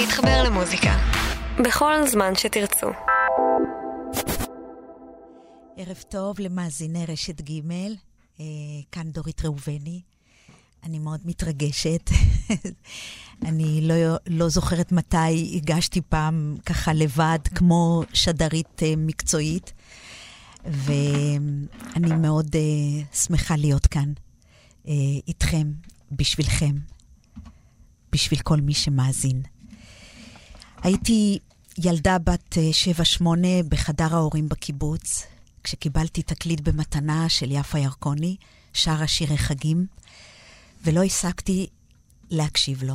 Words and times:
להתחבר 0.00 0.42
למוזיקה. 0.42 0.96
בכל 1.64 2.06
זמן 2.06 2.34
שתרצו. 2.34 2.86
ערב 5.76 5.96
טוב 6.08 6.40
למאזיני 6.40 7.06
רשת 7.08 7.40
ג', 7.40 7.60
אה, 8.40 8.44
כאן 8.92 9.10
דורית 9.10 9.44
ראובני. 9.44 10.00
אני 10.84 10.98
מאוד 10.98 11.20
מתרגשת. 11.24 12.10
אני 13.48 13.80
לא, 13.82 13.94
לא 14.26 14.48
זוכרת 14.48 14.92
מתי 14.92 15.56
הגשתי 15.56 16.00
פעם 16.00 16.56
ככה 16.66 16.92
לבד, 16.92 17.38
כמו 17.54 18.02
שדרית 18.12 18.82
אה, 18.82 18.94
מקצועית, 18.96 19.72
ואני 20.64 22.16
מאוד 22.20 22.46
uh, 22.46 23.16
שמחה 23.16 23.56
להיות 23.56 23.86
כאן 23.86 24.12
uh, 24.84 24.88
איתכם, 25.28 25.72
בשבילכם, 26.12 26.76
בשביל 28.12 28.40
כל 28.40 28.60
מי 28.60 28.74
שמאזין. 28.74 29.42
הייתי 30.86 31.38
ילדה 31.78 32.18
בת 32.18 32.56
שבע-שמונה 32.72 33.62
בחדר 33.68 34.14
ההורים 34.14 34.48
בקיבוץ, 34.48 35.26
כשקיבלתי 35.64 36.22
תקליט 36.22 36.60
במתנה 36.60 37.28
של 37.28 37.50
יפה 37.50 37.78
ירקוני, 37.78 38.36
שרה 38.72 39.06
שירי 39.06 39.38
חגים, 39.38 39.86
ולא 40.84 41.02
הפסקתי 41.02 41.66
להקשיב 42.30 42.82
לו. 42.82 42.94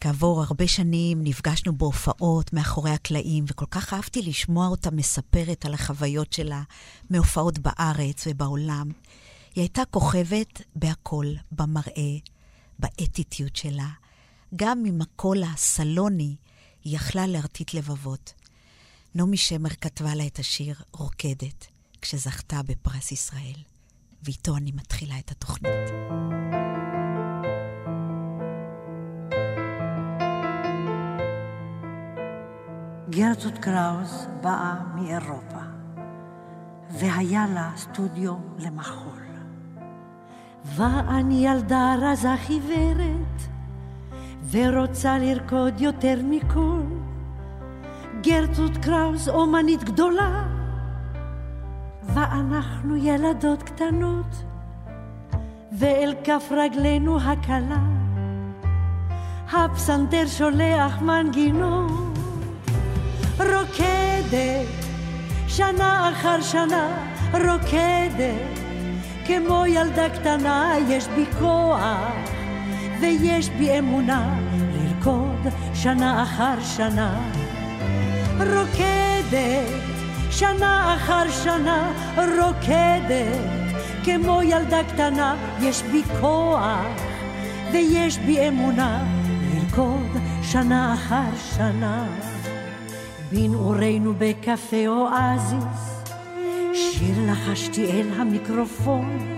כעבור 0.00 0.42
הרבה 0.42 0.68
שנים 0.68 1.24
נפגשנו 1.24 1.76
בהופעות 1.76 2.52
מאחורי 2.52 2.90
הקלעים, 2.90 3.44
וכל 3.48 3.66
כך 3.70 3.94
אהבתי 3.94 4.22
לשמוע 4.22 4.68
אותה 4.68 4.90
מספרת 4.90 5.66
על 5.66 5.74
החוויות 5.74 6.32
שלה 6.32 6.62
מהופעות 7.10 7.58
בארץ 7.58 8.26
ובעולם. 8.26 8.90
היא 9.54 9.62
הייתה 9.62 9.82
כוכבת 9.90 10.62
בהכל, 10.76 11.26
במראה, 11.52 12.16
באטיטיות 12.78 13.56
שלה. 13.56 13.88
גם 14.56 14.82
עם 14.86 15.00
הקול 15.02 15.42
הסלוני 15.42 16.36
יכלה 16.88 17.26
להרטיט 17.26 17.74
לבבות. 17.74 18.32
נעמי 19.14 19.36
שמר 19.36 19.70
כתבה 19.70 20.14
לה 20.14 20.26
את 20.26 20.38
השיר 20.38 20.74
רוקדת, 20.92 21.66
כשזכתה 22.02 22.62
בפרס 22.62 23.12
ישראל, 23.12 23.62
ואיתו 24.22 24.56
אני 24.56 24.72
מתחילה 24.72 25.18
את 25.18 25.30
התוכנית. 25.30 25.90
גרטוד 33.10 33.58
קראוס 33.58 34.26
באה 34.42 34.74
מאירופה, 34.94 35.62
והיה 36.90 37.46
לה 37.54 37.72
סטודיו 37.76 38.34
למחול. 38.58 39.22
ואני 40.64 41.46
ילדה 41.46 41.94
רזה 42.02 42.36
חיוורת, 42.46 43.55
ורוצה 44.50 45.18
לרקוד 45.18 45.80
יותר 45.80 46.14
מכל. 46.24 46.82
גרטוד 48.20 48.78
קראוס 48.78 49.28
אומנית 49.28 49.84
גדולה, 49.84 50.44
ואנחנו 52.02 52.96
ילדות 52.96 53.62
קטנות, 53.62 54.44
ואל 55.72 56.14
כף 56.24 56.44
רגלינו 56.50 57.20
הקלה, 57.20 57.82
הפסנתר 59.52 60.26
שולח 60.26 61.02
מנגינות. 61.02 62.18
רוקדת, 63.38 64.66
שנה 65.48 66.10
אחר 66.12 66.40
שנה. 66.40 66.88
רוקדת, 67.32 68.58
כמו 69.26 69.66
ילדה 69.66 70.10
קטנה 70.10 70.74
יש 70.88 71.08
בי 71.08 71.24
כוח, 71.38 72.35
ויש 73.00 73.48
בי 73.48 73.78
אמונה 73.78 74.38
לרקוד 74.72 75.52
שנה 75.74 76.22
אחר 76.22 76.60
שנה. 76.76 77.30
רוקדת, 78.38 79.96
שנה 80.30 80.94
אחר 80.96 81.30
שנה 81.30 81.92
רוקדת, 82.16 83.74
כמו 84.04 84.42
ילדה 84.42 84.84
קטנה 84.84 85.36
יש 85.60 85.82
בי 85.82 86.02
כוח, 86.20 86.86
ויש 87.72 88.18
בי 88.18 88.48
אמונה 88.48 89.04
לרקוד 89.54 90.22
שנה 90.42 90.94
אחר 90.94 91.36
שנה. 91.56 92.06
בנעורינו 93.32 94.14
בקפה 94.18 94.86
אואזיס, 94.86 96.12
שיר 96.72 97.14
לחשתי 97.30 97.90
אל 97.90 98.20
המיקרופון, 98.20 99.35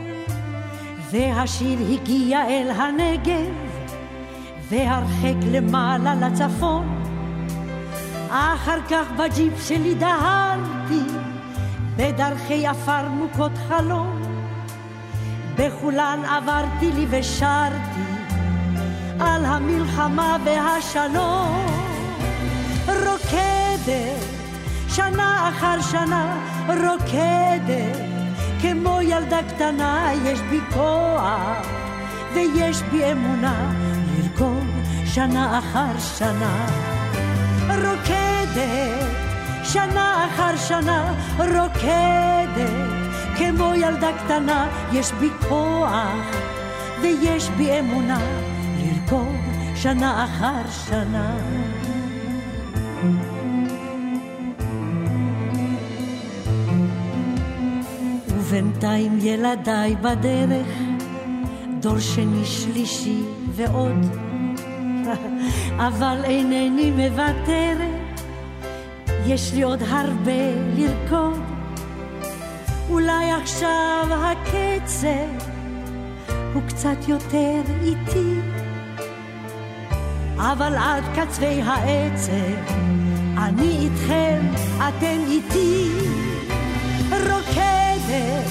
והשיר 1.11 1.79
הגיע 1.93 2.49
אל 2.49 2.71
הנגב, 2.71 3.55
והרחק 4.69 5.37
למעלה 5.53 6.15
לצפון. 6.15 7.05
אחר 8.31 8.79
כך 8.91 9.07
בג'יפ 9.19 9.53
שלי 9.69 9.95
דהרתי, 9.95 11.05
בדרכי 11.97 12.67
עפר 12.67 13.09
מוכות 13.09 13.53
חלום. 13.69 14.23
בכולן 15.57 16.21
עברתי 16.25 16.93
לי 16.93 17.07
ושרתי 17.11 18.09
על 19.21 19.45
המלחמה 19.45 20.37
והשלום. 20.45 21.67
רוקדת, 22.87 24.25
שנה 24.89 25.49
אחר 25.49 25.81
שנה 25.81 26.37
רוקדת, 26.69 28.18
כמו 28.63 28.99
ילדה 29.03 29.39
קטנה 29.49 30.11
יש 30.25 30.41
בי 30.41 30.61
כוח, 30.73 31.67
ויש 32.35 32.83
בי 32.83 33.13
אמונה 33.13 33.73
לרקוד 34.17 34.67
שנה 35.05 35.59
אחר 35.59 35.99
שנה. 35.99 36.67
רוקדת, 37.69 39.07
שנה 39.65 40.27
אחר 40.27 40.57
שנה 40.57 41.15
רוקדת, 41.39 42.71
כמו 43.37 43.75
ילדה 43.75 44.11
קטנה 44.25 44.69
יש 44.93 45.13
בי 45.13 45.29
כוח, 45.49 46.37
ויש 47.03 47.51
בי 47.51 47.79
אמונה 47.79 48.21
לרקוד 48.79 49.37
שנה 49.75 50.25
אחר 50.25 50.71
שנה. 50.71 51.37
ובינתיים 58.49 59.19
ילדיי 59.23 59.97
בדרך, 59.97 60.67
דור 61.81 61.99
שני 61.99 62.45
שלישי 62.45 63.21
ועוד, 63.53 64.17
אבל 65.89 66.21
אינני 66.25 66.91
מוותרת, 66.91 68.21
יש 69.27 69.55
לי 69.55 69.63
עוד 69.63 69.83
הרבה 69.83 70.33
לרקוד. 70.77 71.43
אולי 72.91 73.33
עכשיו 73.33 74.07
הקצב 74.11 75.47
הוא 76.55 76.63
קצת 76.69 77.09
יותר 77.09 77.61
איטי, 77.83 78.35
אבל 80.37 80.75
עד 80.77 81.05
קצווי 81.15 81.63
העצב 81.63 82.75
אני 83.39 83.79
איתכם, 83.79 84.41
אתם 84.89 85.19
איתי. 85.31 85.89
רוקדת, 88.09 88.45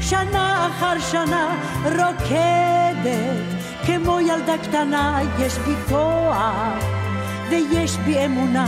שנה 0.00 0.68
אחר 0.68 1.00
שנה 1.10 1.56
רוקדת, 1.84 3.60
כמו 3.86 4.20
ילדה 4.20 4.58
קטנה 4.62 5.20
יש 5.38 5.58
בי 5.58 5.74
כוח, 5.88 6.84
ויש 7.50 7.96
בי 7.96 8.24
אמונה 8.24 8.66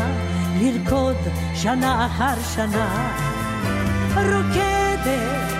לרקוד 0.60 1.16
שנה 1.54 2.06
אחר 2.06 2.42
שנה. 2.54 3.12
רוקדת, 4.16 5.52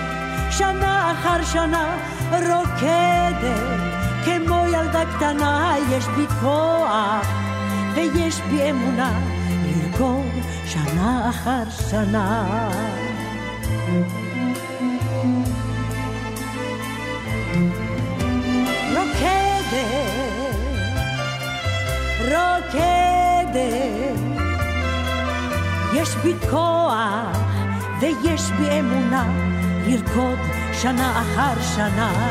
שנה 0.51 1.11
אחר 1.11 1.43
שנה 1.43 1.97
רוקדת, 2.31 3.79
כמו 4.25 4.65
ילדה 4.67 5.03
קטנה 5.15 5.75
יש 5.89 6.05
בי 6.05 6.25
כוח, 6.41 7.27
ויש 7.95 8.41
בי 8.49 8.69
אמונה 8.69 9.19
לרקוד 9.65 10.31
שנה 10.65 11.29
אחר 11.29 11.69
שנה. 11.89 12.69
רוקדת, 13.89 14.22
רוקדת, 22.23 24.19
יש 25.93 26.15
בי 26.15 26.33
כוח 26.49 27.37
ויש 27.99 28.51
בי 28.51 28.79
אמונה 28.79 29.25
לרקוד 29.87 30.39
שנה 30.73 31.21
אחר 31.21 31.61
שנה. 31.75 32.29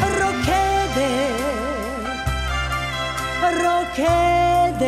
רוקדת, 0.00 0.98
רוקדת, 3.42 4.82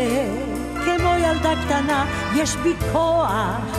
כמו 0.85 1.11
ילדה 1.19 1.53
קטנה, 1.65 2.05
יש 2.35 2.57
בי 2.57 2.75
כוח 2.93 3.79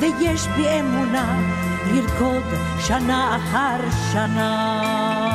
ויש 0.00 0.46
בי 0.56 0.80
אמונה 0.80 1.40
לרקוד 1.86 2.42
שנה 2.80 3.36
אחר 3.36 3.90
שנה. 4.12 5.31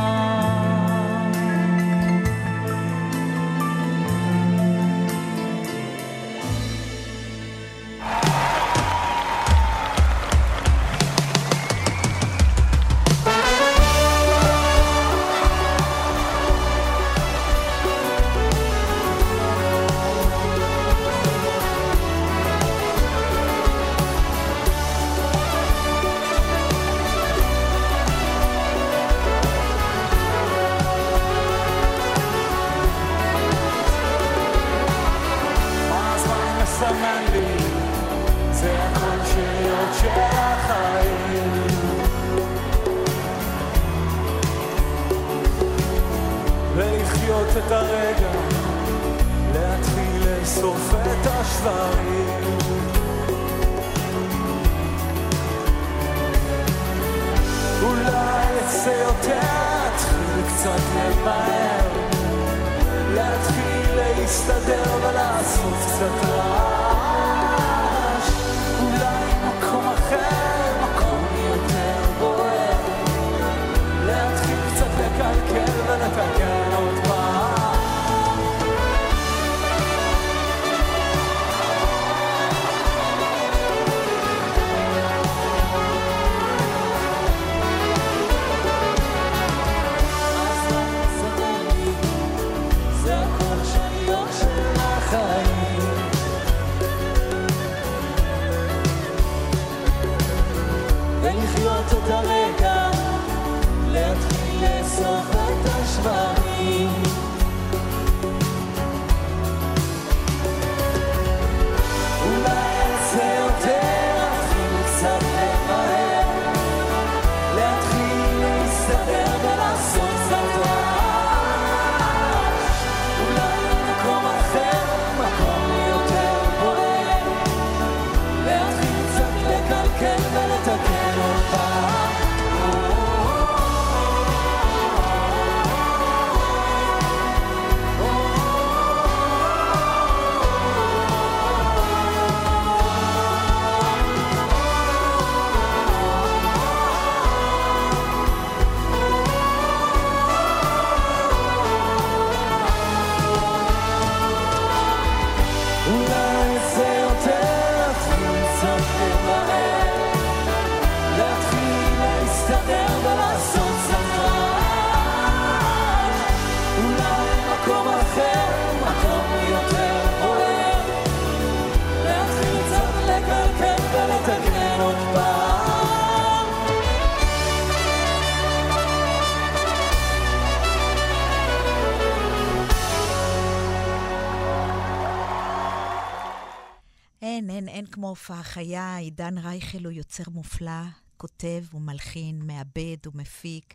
כמו 187.98 188.10
הופעה 188.10 188.44
חיה. 188.44 188.98
עידן 188.98 189.38
רייכל 189.38 189.86
הוא 189.86 189.92
יוצר 189.92 190.24
מופלא, 190.32 190.82
כותב 191.18 191.64
ומלחין, 191.74 192.48
מעבד 192.48 193.08
ומפיק, 193.08 193.74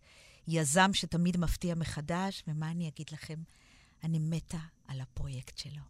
יזם 0.49 0.95
שתמיד 0.95 1.37
מפתיע 1.37 1.75
מחדש, 1.75 2.43
ומה 2.49 2.71
אני 2.71 2.89
אגיד 2.89 3.07
לכם? 3.13 3.35
אני 4.05 4.19
מתה 4.19 4.59
על 4.89 5.01
הפרויקט 5.01 5.59
שלו. 5.59 5.83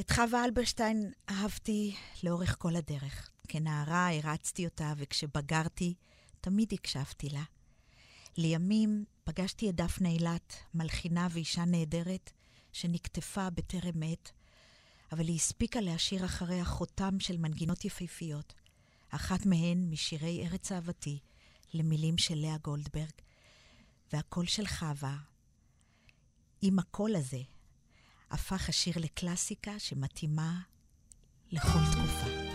את 0.00 0.10
חווה 0.10 0.44
אלברשטיין 0.44 1.12
אהבתי 1.30 1.96
לאורך 2.22 2.56
כל 2.58 2.76
הדרך. 2.76 3.30
כנערה 3.48 4.08
הרצתי 4.16 4.64
אותה, 4.64 4.92
וכשבגרתי, 4.96 5.94
תמיד 6.40 6.72
הקשבתי 6.72 7.28
לה. 7.28 7.42
לימים 8.36 9.04
פגשתי 9.24 9.70
את 9.70 9.74
דפנה 9.74 10.08
אילת, 10.08 10.56
מלחינה 10.74 11.28
ואישה 11.30 11.64
נהדרת, 11.64 12.30
שנקטפה 12.72 13.50
בטרם 13.50 14.02
עת, 14.02 14.32
אבל 15.12 15.28
היא 15.28 15.36
הספיקה 15.36 15.80
להשאיר 15.80 16.24
אחריה 16.24 16.64
חותם 16.64 17.20
של 17.20 17.36
מנגינות 17.36 17.84
יפהפיות, 17.84 18.54
אחת 19.10 19.46
מהן 19.46 19.90
משירי 19.90 20.46
ארץ 20.46 20.72
אהבתי, 20.72 21.18
למילים 21.74 22.18
של 22.18 22.34
לאה 22.34 22.56
גולדברג, 22.58 23.12
והקול 24.12 24.46
של 24.46 24.66
חווה, 24.66 25.16
עם 26.62 26.78
הקול 26.78 27.16
הזה, 27.16 27.42
הפך 28.30 28.68
השיר 28.68 28.94
לקלאסיקה 28.98 29.78
שמתאימה 29.78 30.60
לכל 31.52 31.78
תקופה. 31.92 32.49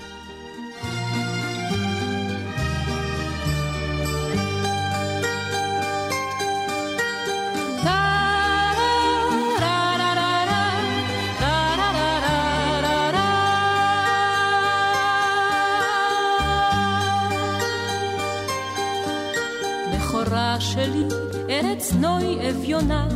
שלי, 20.59 21.03
ארץ 21.49 21.93
נוי 21.99 22.49
אביונה, 22.49 23.07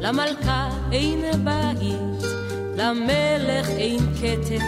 למלכה 0.00 0.68
אין 0.92 1.20
בית, 1.44 2.30
למלך 2.76 3.68
אין 3.68 3.98
כתר, 4.20 4.64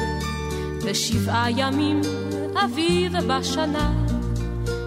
ושבעה 0.85 1.47
ימים 1.51 2.01
אביב 2.65 3.13
בשנה, 3.29 3.93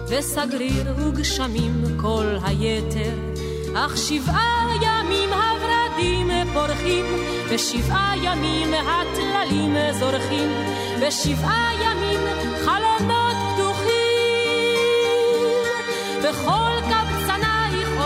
וסגריר 0.08 0.94
וגשמים 0.96 1.84
כל 2.00 2.36
היתר, 2.42 3.14
אך 3.74 3.96
שבעה 3.96 4.68
ימים 4.82 5.28
הורדים 5.32 6.30
פורחים, 6.54 7.04
ושבעה 7.50 8.14
ימים 8.22 8.74
הטללים 8.74 9.76
זורחים, 9.98 10.48
ושבעה 11.00 11.70
ימים 11.84 12.20
חלונות 12.64 13.36
פתוחים. 13.54 13.88
קבצנייך 16.22 16.67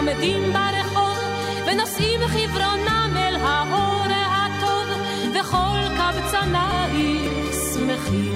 עומדים 0.09 0.53
ברחוב, 0.53 1.19
ונושאים 1.67 2.21
חברונם 2.27 3.15
אל 3.17 3.37
האור 3.37 4.07
הטוב, 4.11 4.89
וכל 5.35 5.79
קבצנייך 5.97 7.55
שמחים. 7.75 8.35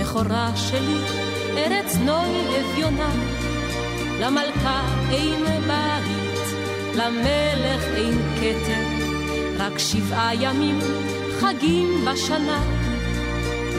בכורה 0.00 0.50
שלי, 0.56 0.98
ארץ 1.56 1.96
נוי 2.04 2.60
אביונה, 2.60 3.10
למלכה 4.20 4.82
אין 5.10 5.44
בית, 5.44 6.40
למלך 6.94 7.84
אין 7.94 8.18
כתר, 8.36 8.99
רק 9.60 9.78
שבעה 9.78 10.34
ימים 10.34 10.78
חגים 11.40 12.04
בשנה, 12.04 12.62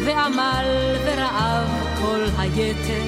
ועמל 0.06 0.96
ורעב 1.06 1.70
כל 2.02 2.24
היתר, 2.38 3.04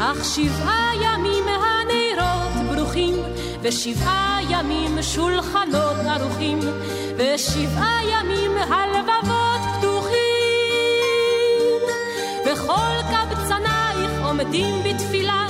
אך 0.00 0.24
שבעה 0.24 0.90
ימים 1.02 1.44
הנרות 1.48 2.74
ברוכים, 2.74 3.14
ושבעה 3.62 4.38
ימים 4.50 5.02
שולחנות 5.02 5.96
ערוכים, 6.08 6.58
ושבעה 7.16 8.00
ימים 8.12 8.50
הלבבות 8.56 9.60
פתוחים. 9.78 10.20
וכל 12.46 12.96
קבצנייך 13.10 14.10
עומדים 14.24 14.74
בתפילה, 14.84 15.46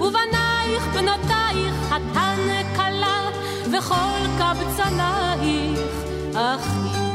ובנייך 0.00 0.86
בנותייך 0.94 1.74
חתן 1.90 2.38
כלה, 2.76 3.30
וכל 3.72 4.26
קבצנייך 4.38 6.01
אחים. 6.34 7.12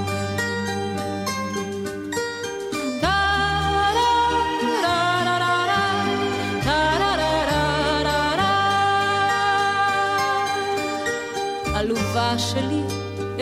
עלובה 11.76 12.40
שלי, 12.40 12.82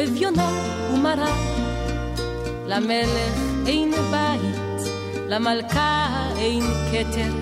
אביונה 0.03 0.49
ומרה, 0.93 1.35
למלך 2.67 3.39
אין 3.67 3.91
בית, 4.11 4.91
למלכה 5.27 6.07
אין 6.37 6.63
כתר, 6.91 7.33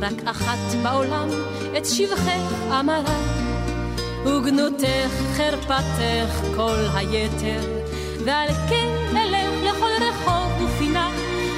רק 0.00 0.26
אחת 0.26 0.74
בעולם 0.82 1.28
את 1.76 1.86
שבחך 1.86 2.70
אמרה. 2.80 3.31
וגנותך 4.26 5.12
חרפתך 5.36 6.56
כל 6.56 6.78
היתר, 6.94 7.60
ועל 8.24 8.48
כן 8.68 9.16
אלך 9.16 9.62
לכל 9.62 9.90
רחוב 10.00 10.62
ופינה, 10.62 11.10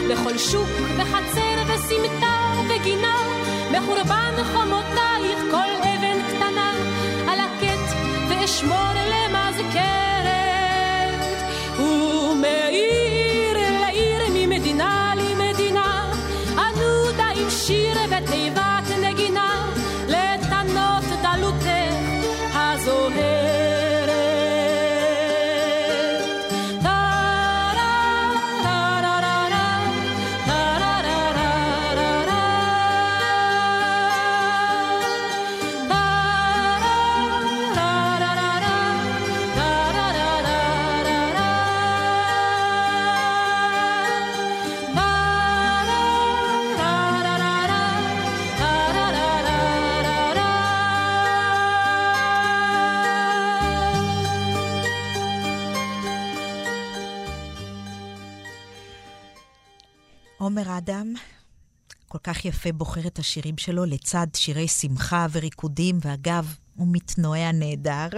לכל 0.08 0.38
שוק 0.38 0.68
וחצר 0.96 1.62
וסמטה 1.66 2.52
וגינה, 2.68 3.16
מחורבן 3.72 4.34
חומותייך 4.52 5.38
כל 5.50 5.70
אבן 5.82 6.22
קטנה, 6.28 6.72
על 7.28 7.40
הקט 7.40 7.96
ואשמור. 8.28 8.94
ומעיר 9.74 10.13
עומר 60.58 60.78
אדם, 60.78 61.14
כל 62.08 62.18
כך 62.22 62.44
יפה 62.44 62.72
בוחר 62.72 63.06
את 63.06 63.18
השירים 63.18 63.58
שלו 63.58 63.84
לצד 63.84 64.26
שירי 64.34 64.68
שמחה 64.68 65.26
וריקודים, 65.32 65.98
ואגב, 66.04 66.54
הוא 66.76 66.88
מתנועע 66.90 67.52
נהדר. 67.52 68.08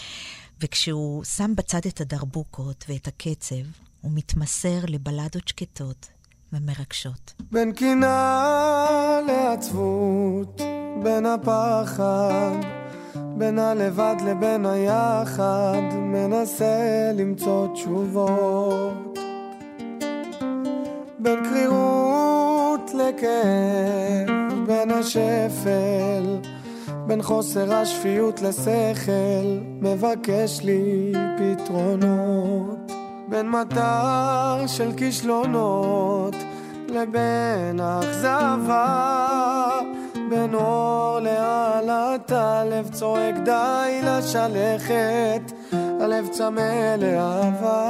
וכשהוא 0.60 1.24
שם 1.24 1.52
בצד 1.56 1.80
את 1.88 2.00
הדרבוקות 2.00 2.84
ואת 2.88 3.08
הקצב, 3.08 3.54
הוא 4.00 4.12
מתמסר 4.14 4.78
לבלדות 4.88 5.48
שקטות 5.48 6.06
ומרגשות. 6.52 7.34
בין 7.52 7.72
קינה 7.72 9.20
לעצבות, 9.26 10.60
בין 11.02 11.26
הפחד, 11.26 12.60
בין 13.38 13.58
הלבד 13.58 14.16
לבין 14.26 14.66
היחד, 14.66 15.82
מנסה 15.92 17.12
למצוא 17.14 17.68
תשובות. 17.74 19.16
בין 21.26 21.44
קרירות 21.50 22.90
לכאב, 22.94 24.66
בין 24.66 24.90
השפל, 24.90 26.38
בין 27.06 27.22
חוסר 27.22 27.74
השפיות 27.74 28.42
לשכל, 28.42 29.58
מבקש 29.80 30.60
לי 30.62 31.12
פתרונות. 31.38 32.92
בין 33.28 33.50
מטר 33.50 34.66
של 34.66 34.92
כישלונות 34.96 36.34
לבין 36.88 37.80
אכזבה, 37.80 39.68
בין 40.30 40.54
אור 40.54 41.18
לעלת 41.20 42.32
הלב 42.32 42.88
צועק 42.88 43.34
די 43.44 44.00
לשלכת, 44.02 45.52
הלב 46.00 46.28
צמא 46.28 46.96
לאהבה. 46.98 47.86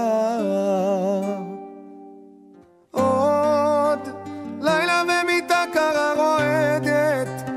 לילה 4.66 5.02
ומיטה 5.04 5.64
קרה 5.72 6.12
רועדת, 6.16 7.50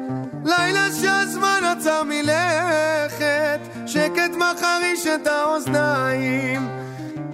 לילה 0.46 0.88
שהזמן 1.02 1.62
עצר 1.72 2.04
מלכת, 2.04 3.60
שקט 3.86 4.32
מחריש 4.36 5.08
את 5.08 5.28
האוזניים, 5.28 6.70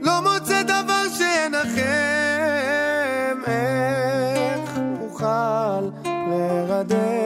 לא 0.01 0.21
מוצא 0.21 0.63
דבר 0.63 1.03
שינחם, 1.17 1.81
איך 3.47 4.69
אוכל 5.01 5.89
להירדם. 6.05 7.24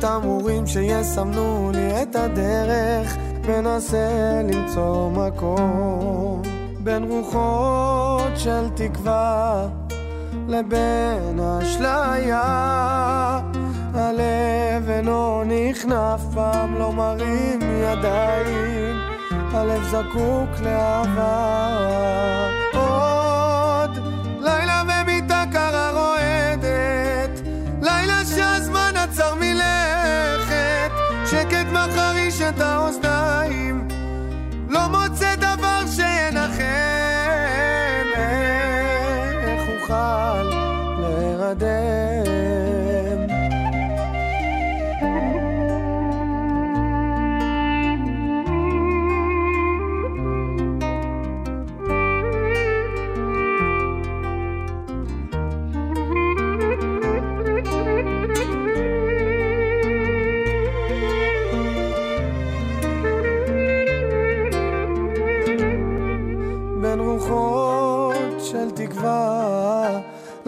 תמרורים 0.00 0.66
שיסמנו 0.66 1.70
לי 1.74 2.02
את 2.02 2.16
הדרך, 2.16 3.16
מנסה 3.48 4.42
למצוא 4.44 5.10
מקום 5.10 6.42
בין 6.78 7.04
רוחות 7.10 8.32
של 8.36 8.68
תקווה 8.74 9.66
לבין 10.48 11.40
אשליה. 11.40 12.40
הלב 13.94 14.90
אינו 14.90 15.42
נכנע, 15.44 16.14
אף 16.14 16.24
פעם 16.34 16.74
לא 16.78 16.92
מרים 16.92 17.60
ידיים, 17.62 18.96
הלב 19.52 19.82
זקוק 19.82 20.60
לאהבה. 20.62 22.59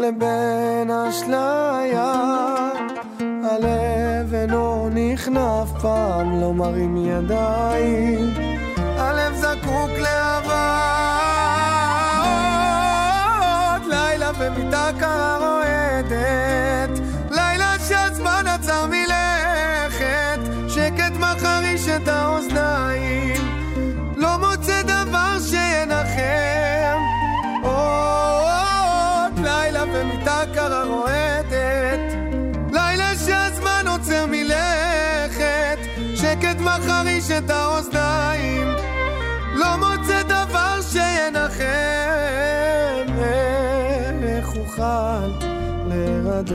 לבין 0.03 0.91
אשליה. 0.91 2.15
הלב 3.21 4.35
אינו 4.35 4.89
נכנע, 4.89 5.63
אף 5.63 5.83
פעם 5.83 6.41
לא 6.41 6.55
מרים 6.55 6.97
ידיים. 6.97 8.42
אתם 46.43 46.51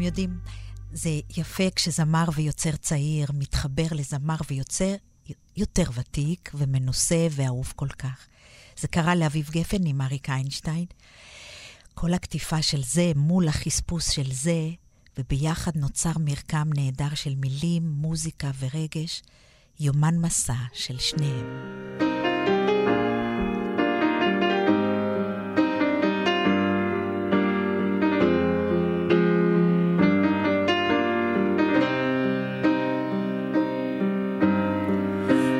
יודעים, 0.00 0.38
זה 0.92 1.10
יפה 1.36 1.70
כשזמר 1.74 2.24
ויוצר 2.34 2.76
צעיר 2.76 3.26
מתחבר 3.34 3.86
לזמר 3.90 4.36
ויוצר 4.50 4.94
יותר 5.56 5.84
ותיק 5.94 6.50
ומנוסה 6.54 7.26
ואהוב 7.30 7.72
כל 7.76 7.88
כך. 7.88 8.26
זה 8.80 8.88
קרה 8.88 9.14
לאביב 9.14 9.50
גפן 9.50 9.86
עם 9.86 10.00
אריק 10.00 10.30
איינשטיין. 10.30 10.86
כל 11.94 12.14
הקטיפה 12.14 12.62
של 12.62 12.82
זה 12.82 13.12
מול 13.16 13.48
החספוס 13.48 14.10
של 14.10 14.32
זה, 14.32 14.70
וביחד 15.18 15.76
נוצר 15.76 16.12
מרקם 16.20 16.70
נהדר 16.76 17.14
של 17.14 17.34
מילים, 17.34 17.90
מוזיקה 17.90 18.50
ורגש, 18.58 19.22
יומן 19.80 20.14
מסע 20.18 20.52
של 20.72 20.98
שניהם. 20.98 21.46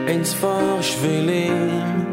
אין 0.06 0.24
ספור 0.24 0.78
שבילים 0.82 2.04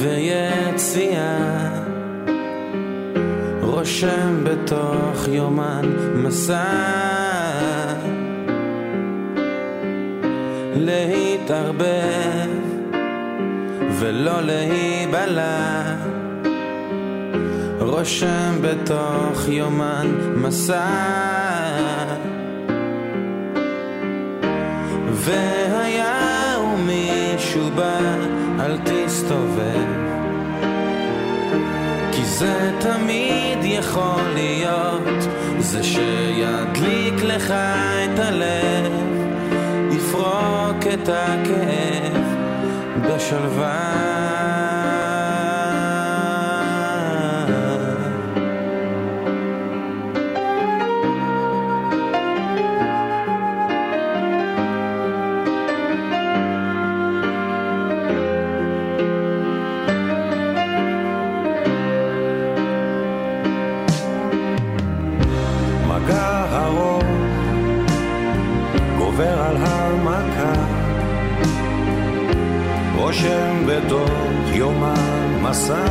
ויציאה 0.00 1.68
רושם 3.62 4.44
בתוך 4.44 5.28
יומן 5.28 5.92
מסע 6.14 7.23
להתערבב 10.76 12.50
ולא 13.98 14.40
להיבלע. 14.42 15.82
רושם 17.80 18.54
בתוך 18.60 19.48
יומן 19.48 20.06
מסע. 20.36 20.86
והיה 25.12 26.56
ומישהו 26.64 27.70
בא 27.70 27.98
אל 28.60 28.78
תסתובב. 28.84 30.04
כי 32.12 32.24
זה 32.24 32.70
תמיד 32.80 33.58
יכול 33.62 34.22
להיות 34.34 35.28
זה 35.58 35.82
שידליק 35.82 37.22
לך 37.22 37.50
את 37.50 38.18
הלב 38.18 39.33
יפרוק 40.44 40.86
את 40.94 41.08
הכאב 41.08 42.24
בשלווה 43.06 44.13
רושם 73.24 73.66
בתוך 73.66 74.54
יומן 74.54 75.38
מסע 75.42 75.84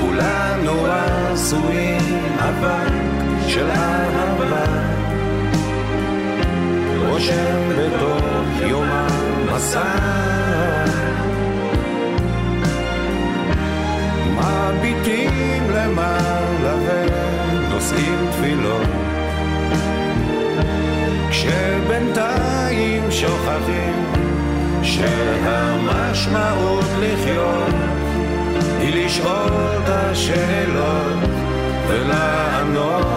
כולנו 0.00 0.86
עשויים 0.86 2.02
אבק 2.38 2.92
של 3.48 3.70
אהבה. 3.70 4.64
רושם 7.08 7.68
בתוך 7.78 8.60
יומן 8.70 9.46
מסע 9.52 9.94
מביטים 14.36 15.70
למעלה 15.70 16.74
ונושאים 16.86 18.28
תפילות. 18.30 18.86
כשבינתיים 21.30 22.95
שוכחים 23.20 24.12
שהמשמעות 24.82 26.84
לחיות 27.00 27.74
היא 28.80 29.04
לשאול 29.04 29.50
את 29.76 29.88
השאלות 29.88 31.18
ולענות 31.88 33.15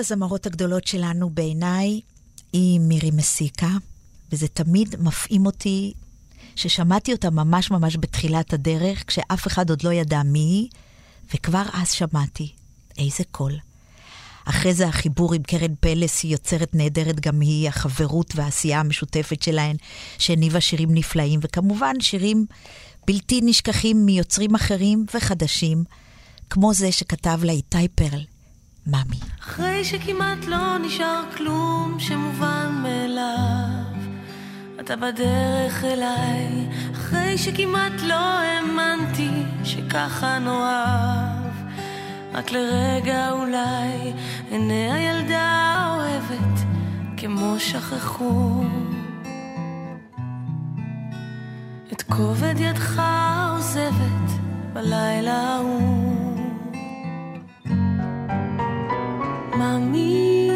הזמרות 0.00 0.46
הגדולות 0.46 0.86
שלנו 0.86 1.30
בעיניי 1.30 2.00
היא 2.52 2.80
מירי 2.80 3.10
מסיקה, 3.10 3.70
וזה 4.32 4.48
תמיד 4.48 4.94
מפעים 4.98 5.46
אותי 5.46 5.92
ששמעתי 6.56 7.12
אותה 7.12 7.30
ממש 7.30 7.70
ממש 7.70 7.96
בתחילת 7.96 8.52
הדרך, 8.52 9.04
כשאף 9.06 9.46
אחד 9.46 9.70
עוד 9.70 9.82
לא 9.82 9.92
ידע 9.92 10.22
מי 10.22 10.38
היא, 10.38 10.68
וכבר 11.34 11.62
אז 11.72 11.90
שמעתי 11.90 12.52
איזה 12.98 13.24
קול. 13.30 13.56
אחרי 14.44 14.74
זה 14.74 14.88
החיבור 14.88 15.34
עם 15.34 15.42
קרן 15.42 15.74
פלס 15.80 16.22
היא 16.22 16.32
יוצרת 16.32 16.74
נהדרת 16.74 17.20
גם 17.20 17.40
היא, 17.40 17.68
החברות 17.68 18.32
והעשייה 18.36 18.80
המשותפת 18.80 19.42
שלהן, 19.42 19.76
שהניבה 20.18 20.60
שירים 20.60 20.94
נפלאים, 20.94 21.40
וכמובן 21.42 22.00
שירים 22.00 22.46
בלתי 23.06 23.40
נשכחים 23.42 24.06
מיוצרים 24.06 24.54
אחרים 24.54 25.06
וחדשים, 25.14 25.84
כמו 26.50 26.74
זה 26.74 26.92
שכתב 26.92 27.40
לה 27.42 27.52
איתי 27.52 27.88
פרל, 27.88 28.24
מאמי. 28.86 29.20
אחרי 29.40 29.84
שכמעט 29.84 30.44
לא 30.46 30.78
נשאר 30.78 31.22
כלום 31.36 31.96
שמובן 31.98 32.82
מאליו, 32.82 34.00
אתה 34.80 34.96
בדרך 34.96 35.84
אליי, 35.84 36.68
אחרי 36.92 37.38
שכמעט 37.38 37.92
לא 38.02 38.14
האמנתי 38.14 39.30
שככה 39.64 40.38
נאהב, 40.38 41.54
רק 42.32 42.50
לרגע 42.52 43.30
אולי 43.30 44.12
עיני 44.50 44.92
הילדה 44.92 45.40
האוהבת 45.40 46.60
כמו 47.16 47.54
שכחו. 47.58 48.64
את 51.92 52.02
כובד 52.02 52.54
ידך 52.58 53.02
עוזבת 53.50 54.30
בלילה 54.72 55.54
ההוא. 55.54 56.09
מאמי, 59.60 60.50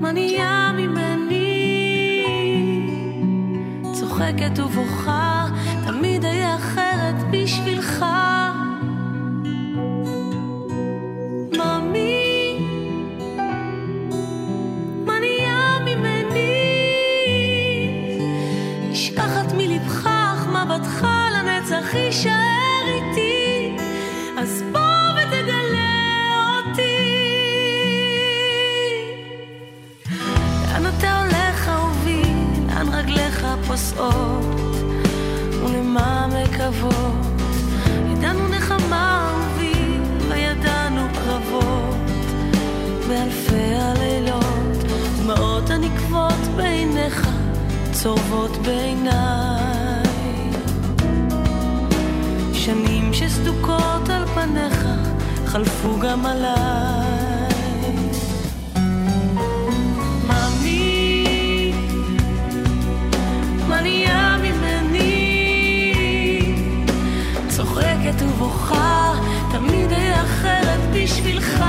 מה 0.00 0.12
נהיה 0.12 0.72
ממני? 0.76 2.24
צוחקת 3.92 4.58
ובוכה, 4.58 5.09
ולמה 36.70 36.80
מקוות, 36.80 37.42
ידענו 38.12 38.48
נחמה 38.48 39.40
וידענו 40.28 41.00
קרבות, 41.14 41.96
באלפי 43.08 43.74
הלילות, 43.74 44.76
דמעות 45.22 45.70
הנקבות 45.70 46.48
בעיניך, 46.56 47.28
צורבות 47.92 48.56
בעיניי. 48.56 50.04
שנים 52.52 53.12
שסדוקות 53.12 54.08
על 54.08 54.26
פניך, 54.26 54.86
חלפו 55.46 55.98
גם 56.00 56.26
עליי. 56.26 57.19
צוחקת 68.10 68.22
ובוכה, 68.22 69.12
תמיד 69.50 69.92
אהיה 69.92 70.22
אחרת 70.22 70.80
בשבילך. 70.94 71.64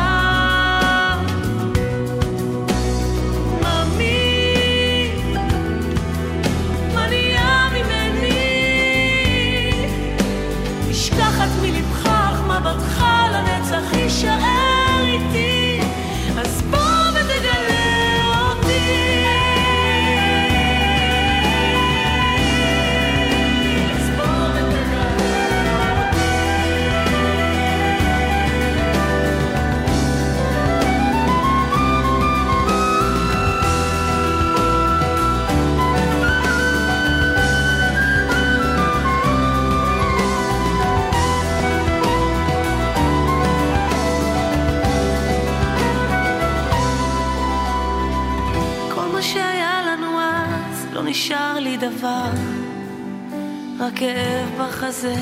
בחזה. 55.02 55.16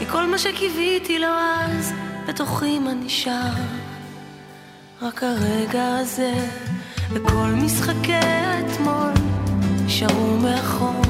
מכל 0.00 0.26
מה 0.26 0.38
שקיוויתי 0.38 1.18
לו 1.18 1.28
אז, 1.28 1.92
בתוכי 2.28 2.78
מה 2.78 2.94
נשאר? 2.94 3.52
רק 5.02 5.22
הרגע 5.22 5.96
הזה, 5.96 6.34
וכל 7.10 7.50
משחקי 7.64 8.12
האתמול 8.12 9.12
נשארו 9.84 10.36
מאחור. 10.36 11.02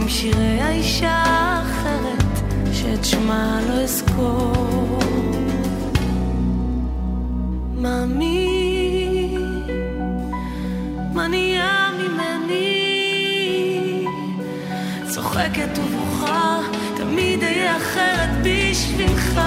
עם 0.00 0.08
שירי 0.08 0.60
האישה 0.60 1.22
האחרת, 1.26 2.24
שאת 2.72 3.04
שמה 3.04 3.60
לא 3.68 3.72
אזכור. 3.72 4.98
מאמי, 7.76 9.36
מה 11.12 11.28
נהיה 11.28 11.83
צוחקת 15.34 15.78
ובוכה, 15.78 16.60
תמיד 16.96 17.42
אהיה 17.42 17.76
אחרת 17.76 18.28
בשבילך. 18.42 19.40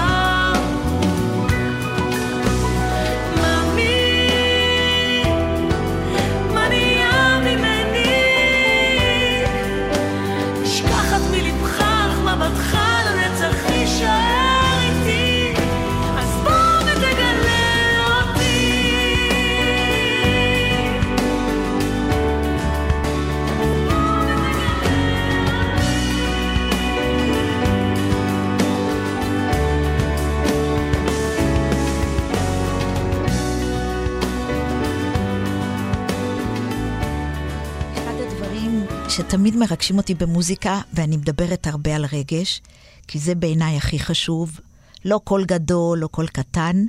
שתמיד 39.18 39.56
מרגשים 39.56 39.96
אותי 39.96 40.14
במוזיקה, 40.14 40.80
ואני 40.92 41.16
מדברת 41.16 41.66
הרבה 41.66 41.96
על 41.96 42.04
רגש, 42.12 42.62
כי 43.08 43.18
זה 43.18 43.34
בעיניי 43.34 43.76
הכי 43.76 43.98
חשוב, 43.98 44.60
לא 45.04 45.20
קול 45.24 45.44
גדול, 45.44 45.98
לא 45.98 46.06
קול 46.06 46.26
קטן, 46.26 46.84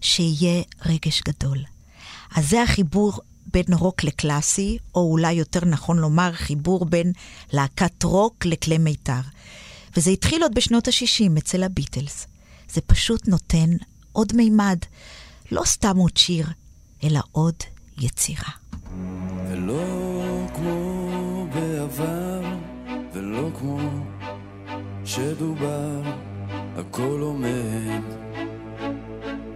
שיהיה 0.00 0.62
רגש 0.86 1.22
גדול. 1.22 1.58
אז 2.34 2.50
זה 2.50 2.62
החיבור 2.62 3.12
בין 3.46 3.64
רוק 3.72 4.04
לקלאסי, 4.04 4.78
או 4.94 5.10
אולי 5.10 5.32
יותר 5.32 5.64
נכון 5.64 5.98
לומר, 5.98 6.32
חיבור 6.32 6.84
בין 6.84 7.12
להקת 7.52 8.02
רוק 8.02 8.46
לכלי 8.46 8.78
מיתר. 8.78 9.20
וזה 9.96 10.10
התחיל 10.10 10.42
עוד 10.42 10.54
בשנות 10.54 10.88
ה-60 10.88 11.38
אצל 11.38 11.62
הביטלס. 11.62 12.26
זה 12.72 12.80
פשוט 12.80 13.28
נותן 13.28 13.70
עוד 14.12 14.32
מימד, 14.36 14.78
לא 15.52 15.62
סתם 15.64 15.96
עוד 15.96 16.16
שיר, 16.16 16.46
אלא 17.04 17.20
עוד 17.32 17.56
יצירה. 17.98 18.50
ולא 19.48 20.11
בעבר, 21.98 22.40
ולא 23.12 23.48
כמו 23.58 23.78
שדובר, 25.04 26.00
הכל 26.76 27.18
עומד, 27.20 28.02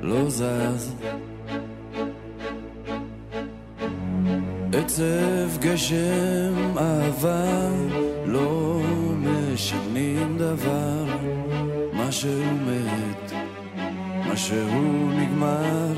לא 0.01 0.31
זז. 0.31 0.94
עצב, 4.72 5.59
גשם, 5.61 6.79
אהבה, 6.79 7.70
לא 8.27 8.81
משנים 9.16 10.38
דבר, 10.38 11.05
מה 11.92 12.12
שהוא 12.12 12.53
מת, 12.66 13.33
מה 14.27 14.37
שהוא 14.37 15.12
נגמר. 15.12 15.92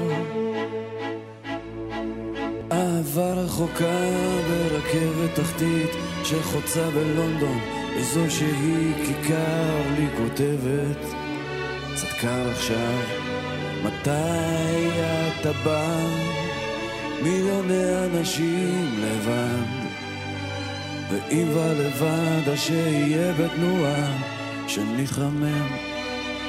אהבה 2.73 3.33
רחוקה 3.33 4.01
ברכבת 4.49 5.35
תחתית 5.35 6.08
שחוצה 6.29 6.91
בלונדון 6.91 7.59
איזו 7.97 8.31
שהיא 8.31 8.95
כיכר 9.07 9.81
לי 9.97 10.07
כותבת. 10.17 11.19
קר 12.21 12.51
עכשיו 12.51 13.03
מתי 13.83 14.89
אתה 15.41 15.53
בא? 15.65 15.97
מיליוני 17.23 18.07
אנשים 18.07 19.01
לבד. 19.03 19.89
ואם 21.11 21.49
ולבד 21.49 22.49
אז 22.53 22.59
שיהיה 22.59 23.33
בתנועה 23.33 24.19
שנתחמם 24.67 25.69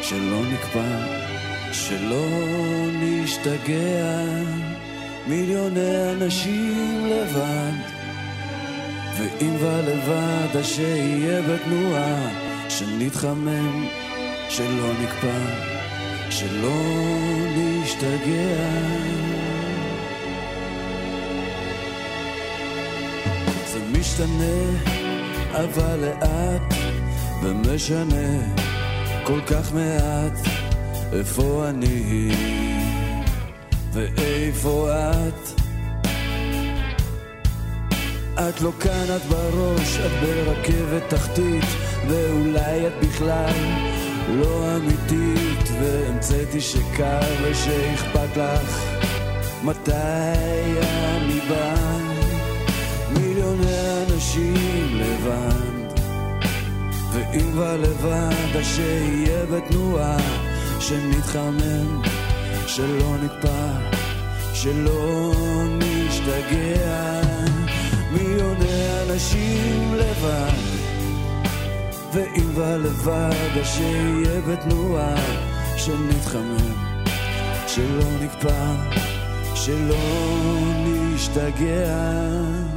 שלא 0.01 0.41
נקפא 0.53 0.97
שלא 1.71 2.27
נשתגע. 2.93 4.23
מיליוני 5.27 6.11
אנשים 6.11 7.05
לבד 7.05 7.98
ואם 9.19 9.55
ולבד 9.59 10.57
אז 10.57 10.65
שיהיה 10.65 11.41
בתנועה 11.41 12.29
שנתחמם, 12.69 13.87
שלא 14.49 14.93
נקפא, 15.03 15.37
שלא 16.29 16.81
נשתגע. 17.57 18.59
זה 23.67 23.79
משתנה 23.99 24.59
אבל 25.51 25.99
לאט 25.99 26.73
ומשנה 27.43 28.55
כל 29.23 29.41
כך 29.47 29.73
מעט 29.73 30.39
איפה 31.13 31.69
אני 31.69 32.31
ואיפה 33.93 34.89
את 34.91 35.58
את 38.39 38.61
לא 38.61 38.71
כאן, 38.79 39.05
את 39.15 39.25
בראש, 39.25 39.99
את 39.99 40.11
ברכבת 40.21 41.03
תחתית, 41.09 41.63
ואולי 42.07 42.87
את 42.87 42.93
בכלל 43.01 43.53
לא 44.29 44.75
אמיתית, 44.75 45.69
והמצאתי 45.81 46.61
שקר 46.61 47.19
ושאכפת 47.43 48.37
לך 48.37 48.83
מתי 49.63 49.91
אני 49.91 51.39
בא. 51.49 51.75
מיליוני 53.11 54.03
אנשים 54.07 54.99
לבד, 54.99 56.01
ואם 57.11 57.51
כבר 57.51 57.77
לבד, 57.77 58.55
אז 58.59 58.65
שיהיה 58.65 59.45
בתנועה, 59.45 60.17
שנתחמם, 60.79 62.01
שלא 62.67 63.15
נקפא, 63.23 63.71
שלא 64.53 65.33
נשתגע. 65.79 67.38
מיליוני 68.11 69.01
אנשים 69.03 69.93
לבד, 69.93 70.89
ואם 72.13 72.43
כבר 72.53 72.77
לבד, 72.77 73.59
אז 73.61 73.67
שיהיה 73.67 74.41
בתנועה, 74.41 75.15
שנתחמם, 75.77 76.73
שלא 77.67 78.05
נקפא, 78.21 78.75
שלא 79.55 79.97
נשתגע. 80.85 82.68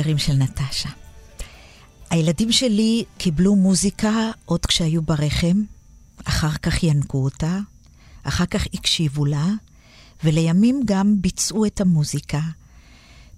החברים 0.00 0.18
של 0.18 0.32
נטשה. 0.32 0.88
הילדים 2.10 2.52
שלי 2.52 3.04
קיבלו 3.18 3.56
מוזיקה 3.56 4.30
עוד 4.44 4.66
כשהיו 4.66 5.02
ברחם, 5.02 5.62
אחר 6.24 6.52
כך 6.62 6.82
ינקו 6.82 7.24
אותה, 7.24 7.58
אחר 8.22 8.46
כך 8.46 8.66
הקשיבו 8.74 9.24
לה, 9.24 9.46
ולימים 10.24 10.80
גם 10.84 11.16
ביצעו 11.20 11.66
את 11.66 11.80
המוזיקה. 11.80 12.40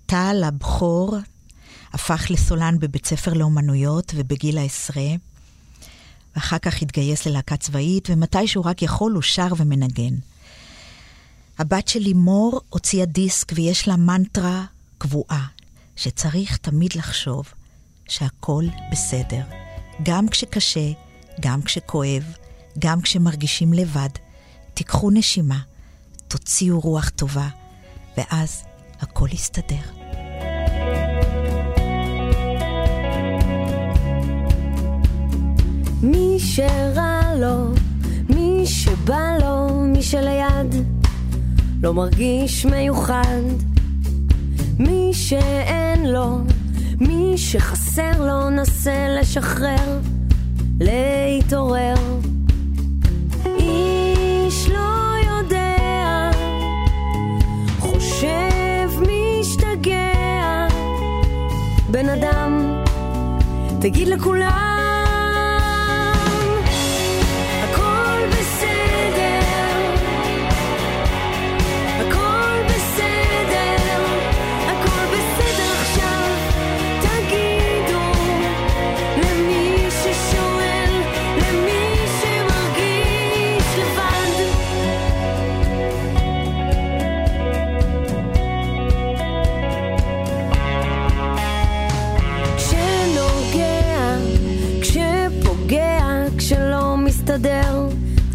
טל 0.06 0.42
הבכור 0.46 1.16
הפך 1.92 2.26
לסולן 2.30 2.78
בבית 2.78 3.06
ספר 3.06 3.32
לאומנויות 3.32 4.12
ובגיל 4.16 4.58
העשרה, 4.58 5.10
ואחר 6.36 6.58
כך 6.58 6.82
התגייס 6.82 7.26
ללהקה 7.26 7.56
צבאית, 7.56 8.08
ומתי 8.10 8.48
שהוא 8.48 8.64
רק 8.64 8.82
יכול 8.82 9.12
הוא 9.12 9.22
שר 9.22 9.48
ומנגן. 9.56 10.14
הבת 11.58 11.88
שלי 11.88 12.12
מור 12.12 12.60
הוציאה 12.68 13.04
דיסק 13.06 13.52
ויש 13.54 13.88
לה 13.88 13.96
מנטרה 13.96 14.64
קבועה, 14.98 15.46
שצריך 16.02 16.56
תמיד 16.56 16.94
לחשוב 16.94 17.52
שהכל 18.08 18.64
בסדר. 18.92 19.42
גם 20.02 20.28
כשקשה, 20.28 20.90
גם 21.40 21.62
כשכואב, 21.62 22.22
גם 22.78 23.00
כשמרגישים 23.00 23.72
לבד. 23.72 24.08
תיקחו 24.74 25.10
נשימה, 25.10 25.58
תוציאו 26.28 26.80
רוח 26.80 27.08
טובה, 27.08 27.48
ואז 28.16 28.62
הכל 29.00 29.28
יסתדר. 29.32 29.82
מי 36.02 36.38
שרע 36.38 37.34
לו, 37.36 37.74
מי 38.28 38.66
שבא 38.66 39.38
לו, 39.40 39.84
מי 39.84 40.02
שליד, 40.02 40.74
לא 41.82 41.94
מרגיש 41.94 42.66
מיוחד. 42.66 43.71
מי 44.86 45.10
שאין 45.12 46.06
לו, 46.06 46.38
מי 47.00 47.34
שחסר 47.36 48.26
לו, 48.26 48.50
נסה 48.50 49.06
לשחרר, 49.20 49.98
להתעורר. 50.80 51.94
איש 53.46 54.68
לא 54.68 55.14
יודע, 55.30 56.30
חושב, 57.78 58.90
משתגע. 59.00 60.66
בן 61.90 62.08
אדם, 62.08 62.82
תגיד 63.80 64.08
לכולם 64.08 64.61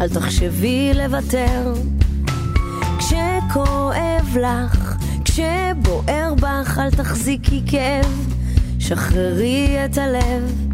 אל 0.00 0.08
תחשבי 0.08 0.90
לוותר. 0.94 1.72
כשכואב 2.98 4.36
לך, 4.40 4.94
כשבוער 5.24 6.34
בך, 6.34 6.78
אל 6.78 6.90
תחזיקי 6.90 7.62
כאב, 7.66 8.34
שחררי 8.78 9.84
את 9.84 9.98
הלב. 9.98 10.68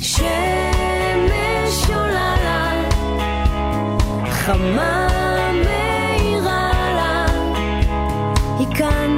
שמש 0.00 0.20
עולה 1.88 2.34
לה, 2.44 2.72
חמה 4.30 5.08
מאירה 5.64 6.70
לה, 6.94 7.26
היא 8.58 8.76
כאן 8.76 9.16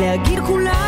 להגיד 0.00 0.38
לכולם 0.38 0.87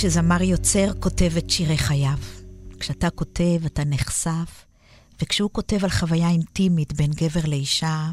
כשזמר 0.00 0.42
יוצר 0.42 0.92
כותב 1.00 1.32
את 1.38 1.50
שירי 1.50 1.78
חייו. 1.78 2.18
כשאתה 2.80 3.10
כותב, 3.10 3.60
אתה 3.66 3.84
נחשף, 3.84 4.64
וכשהוא 5.22 5.50
כותב 5.52 5.78
על 5.82 5.90
חוויה 5.90 6.28
אינטימית 6.28 6.92
בין 6.92 7.10
גבר 7.10 7.40
לאישה, 7.46 8.10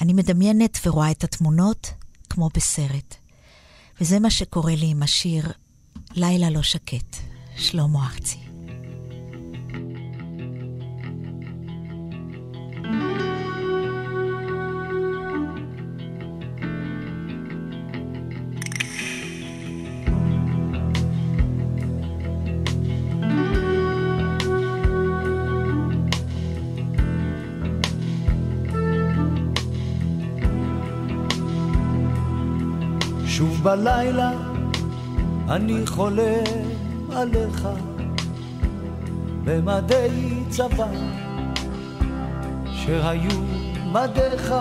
אני 0.00 0.12
מדמיינת 0.12 0.78
ורואה 0.86 1.10
את 1.10 1.24
התמונות 1.24 1.90
כמו 2.30 2.48
בסרט. 2.54 3.14
וזה 4.00 4.20
מה 4.20 4.30
שקורה 4.30 4.74
לי 4.74 4.86
עם 4.86 5.02
השיר 5.02 5.52
לילה 6.12 6.50
לא 6.50 6.62
שקט, 6.62 7.16
שלמה 7.56 8.06
ארצי. 8.06 8.53
בלילה 33.64 34.30
אני 35.48 35.86
חולם 35.86 36.44
עליך. 37.12 37.68
במדי 39.44 40.42
צבא 40.48 40.86
שהיו 42.72 43.40
מדיך. 43.92 44.54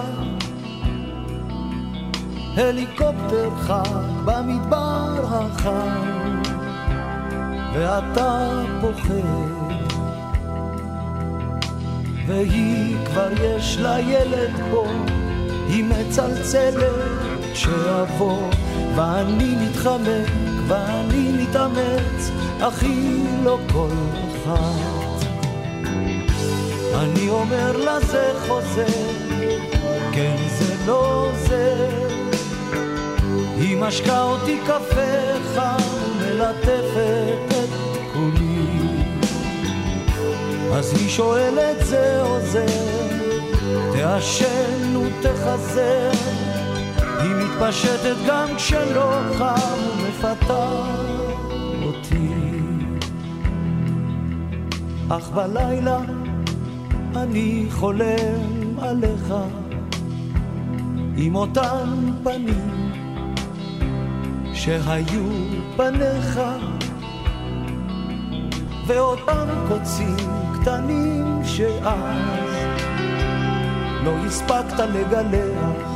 הליקופטר 2.58 3.50
חג 3.60 4.00
במדבר 4.26 5.20
החם 5.24 6.42
ואתה 7.74 8.62
פוחד 8.82 9.74
והיא 12.28 12.96
כבר 13.06 13.30
יש 13.42 13.78
לה 13.78 14.00
ילד 14.00 14.52
פה 14.72 14.86
היא 15.68 15.84
מצלצלת 15.84 16.94
שאבוא 17.54 18.50
ואני 18.96 19.56
מתחמק 19.56 20.32
ואני 20.68 21.32
מתאמץ 21.32 22.32
אך 22.60 22.84
היא 22.84 23.26
לא 23.44 23.60
אחת. 24.44 25.26
אני 26.96 27.30
אומר 27.30 27.78
לה 27.78 28.00
זה 28.00 28.34
חוזר. 28.48 28.86
כן 30.12 30.36
זה 30.58 30.76
לא 30.86 31.30
זה 31.48 31.90
היא 33.58 33.78
משקה 33.78 34.22
אותי 34.22 34.60
קפה 34.66 35.38
חם 35.56 35.78
ומלטפת 36.20 37.48
את 37.50 37.70
כולי. 38.14 38.54
אז 40.74 40.94
היא 40.94 41.10
שואלת 41.10 41.86
זה 41.86 42.22
או 42.22 42.40
זה 42.40 42.66
תעשן 43.94 44.96
ותחזר 44.96 46.12
מתפשטת 47.54 48.16
גם 48.28 48.48
כשלא 48.56 49.20
חם 49.38 49.80
ומפתה 49.98 50.68
אותי. 51.84 52.34
אך 55.10 55.30
בלילה 55.30 56.00
אני 57.16 57.66
חולם 57.72 58.80
עליך 58.82 59.34
עם 61.18 61.36
אותן 61.36 62.12
פנים 62.24 62.92
שהיו 64.54 65.24
פניך. 65.76 66.40
ואותם 68.88 69.48
קוצים 69.68 70.16
קטנים 70.54 71.42
שאז 71.46 72.56
לא 74.04 74.12
הספקת 74.26 74.80
לגלח 74.80 75.93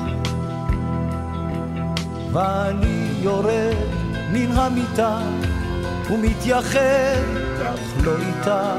ואני 2.37 3.09
יורד 3.21 3.75
מן 4.31 4.51
המיטה 4.51 5.19
ומתייחד, 6.11 7.23
אך 7.63 8.05
לא 8.05 8.11
איתה. 8.27 8.73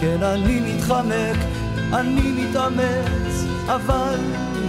כן, 0.00 0.22
אני 0.22 0.60
מתחמק, 0.60 1.36
אני 1.92 2.32
מתאמץ, 2.32 3.44
אבל 3.66 4.18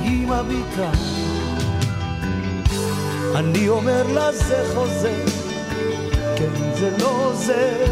היא 0.03 0.27
מביטה. 0.27 0.91
אני 3.35 3.69
אומר 3.69 4.13
לה 4.13 4.31
זה 4.31 4.63
חוזר, 4.75 5.25
כן, 6.35 6.73
זה 6.79 6.97
לא 6.99 7.31
זה. 7.35 7.85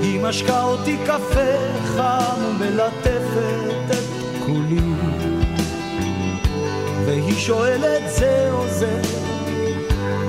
היא 0.00 0.20
משקה 0.20 0.62
אותי 0.62 0.96
קפה 1.06 1.52
חם 1.96 2.40
ומלטפת 2.60 3.90
את 3.90 4.44
כולי. 4.46 5.13
והיא 7.06 7.34
שואלת 7.34 8.02
זה 8.08 8.48
או 8.52 8.68
זה, 8.68 9.00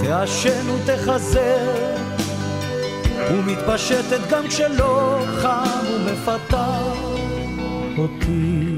תעשן 0.03 0.69
ותחזר, 0.69 1.95
ומתפשטת 3.32 4.30
גם 4.30 4.47
כשלא 4.47 5.19
חם 5.41 5.86
ומפתה 5.89 6.82
אותי. 7.97 8.74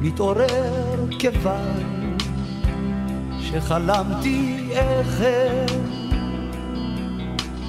מתעורר 0.00 1.10
כיוון 1.18 2.16
שחלמתי 3.40 4.68
איך 4.70 5.20
הם, 5.20 5.82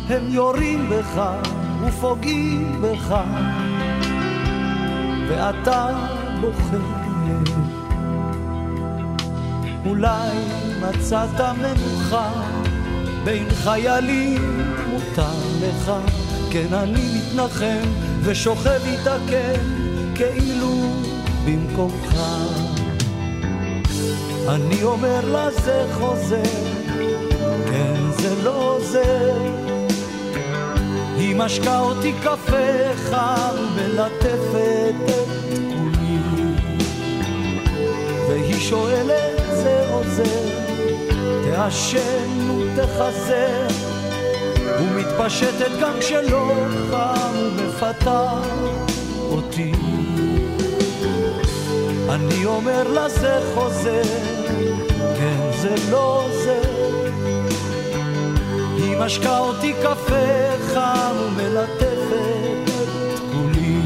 הם 0.10 0.24
יורים 0.30 0.90
בך 0.90 1.22
ופוגעים 1.82 2.82
בך, 2.82 3.16
ואתה 5.28 5.88
בוכה. 6.42 7.00
אולי 9.86 10.38
מצאת 10.82 11.42
מנוחה 11.42 12.32
בין 13.24 13.46
חיילים 13.50 14.64
מותר 14.90 15.40
לך, 15.62 15.92
כן 16.52 16.74
אני 16.74 17.02
מתנחם 17.18 17.90
ושוכב 18.24 18.80
איתה 18.86 19.16
כן, 19.28 19.60
כאילו 20.20 20.76
במקומך. 21.46 22.16
אני 24.48 24.84
אומר 24.84 25.32
לה 25.32 25.52
זה 25.52 25.86
חוזר, 25.94 26.44
כן 27.72 28.12
זה 28.12 28.44
לא 28.44 28.76
עוזר. 28.76 29.42
היא 31.18 31.36
משקה 31.36 31.80
אותי 31.80 32.14
קפה 32.24 32.94
חם 32.96 33.56
מלטפת 33.76 34.94
את 35.06 35.58
כולי. 35.74 36.18
והיא 38.28 38.60
שואלת 38.60 39.42
זה 39.52 39.90
עוזר, 39.92 40.50
תעשן 41.44 42.50
ותחזר. 42.50 43.68
ומתפשטת 44.82 45.72
גם 45.82 45.94
כשלא 46.00 46.52
חם 46.92 47.34
ומפתה 47.36 48.42
אותי. 49.32 49.72
אני 52.10 52.46
אומר 52.46 52.88
לה 52.88 53.10
זה 53.10 53.40
חוזר, 53.54 54.02
כן 55.18 55.52
זה 55.62 55.76
לא 55.92 56.24
עוזר. 56.26 56.62
היא 58.78 58.98
משקה 58.98 59.40
אותי 59.40 59.74
קפה 59.74 60.58
חם 60.74 61.16
ומלטפת 61.26 62.72
כולי. 63.32 63.82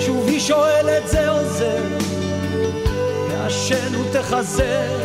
שוב 0.00 0.28
היא 0.28 0.40
שואלת 0.40 1.08
זה 1.08 1.28
עוזר, 1.28 1.82
תעשן 3.28 3.96
ותחזר. 3.96 4.98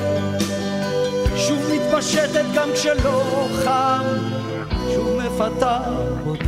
שוב 1.35 1.59
מתפשטת 1.73 2.45
גם 2.55 2.69
כשלא 2.73 3.47
חם, 3.63 4.05
שוב 4.93 5.17
מפתה 5.17 5.79
אותי. 6.25 6.38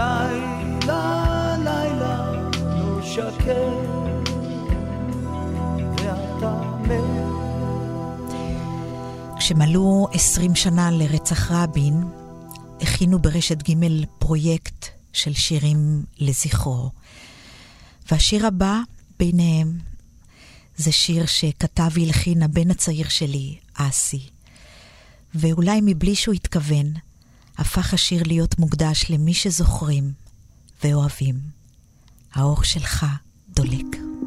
לילה, 0.00 1.56
לילה, 1.58 2.32
לא 2.60 3.02
שקט, 3.02 3.90
ואתה 5.96 6.60
מת. 6.80 7.30
כשמלאו 9.38 10.08
20 10.12 10.54
שנה 10.54 10.90
לרצח 10.90 11.50
רבין, 11.50 12.04
הכינו 12.80 13.18
ברשת 13.18 13.70
ג' 13.70 13.74
פרויקט 14.18 14.86
של 15.12 15.34
שירים 15.34 16.04
לזכרו. 16.18 16.90
והשיר 18.10 18.46
הבא 18.46 18.78
ביניהם 19.18 19.78
זה 20.76 20.92
שיר 20.92 21.26
שכתב 21.26 21.88
והלחין 21.92 22.42
הבן 22.42 22.70
הצעיר 22.70 23.08
שלי, 23.08 23.58
אסי. 23.74 24.20
ואולי 25.34 25.80
מבלי 25.82 26.14
שהוא 26.14 26.34
התכוון, 26.34 26.92
הפך 27.60 27.94
השיר 27.94 28.22
להיות 28.26 28.58
מוקדש 28.58 29.06
למי 29.10 29.34
שזוכרים 29.34 30.12
ואוהבים. 30.84 31.34
האור 32.32 32.62
שלך 32.62 33.06
דולק. 33.54 34.19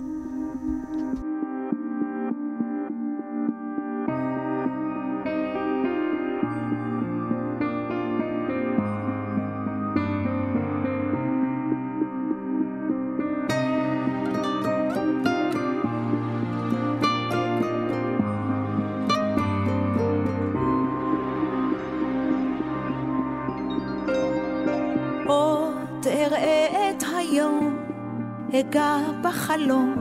אגע 28.74 28.98
בחלום, 29.22 29.96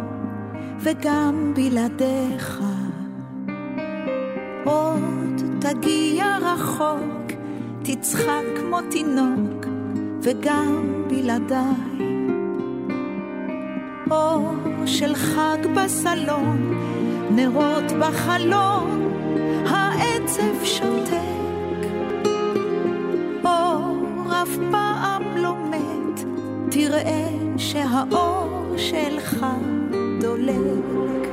וגם 0.79 1.53
בלעדיך. 1.57 2.62
עוד 4.64 5.43
תגיע 5.61 6.39
רחוק, 6.43 7.33
תצחק 7.83 8.43
כמו 8.61 8.79
תינוק, 8.91 9.66
וגם 10.23 11.05
בלעדיי. 11.09 11.99
אור 14.11 14.53
של 14.87 15.14
חג 15.14 15.66
בסלון, 15.77 16.75
נרות 17.31 17.93
בחלון, 18.01 19.12
העצב 19.66 20.64
שותק. 20.64 21.87
אור 23.45 24.33
אף 24.43 24.57
פעם 24.70 25.23
לא 25.37 25.55
מת, 25.70 26.25
תראה 26.70 27.29
שהאור 27.57 28.62
שלך 28.77 29.47
דולק. 30.20 31.27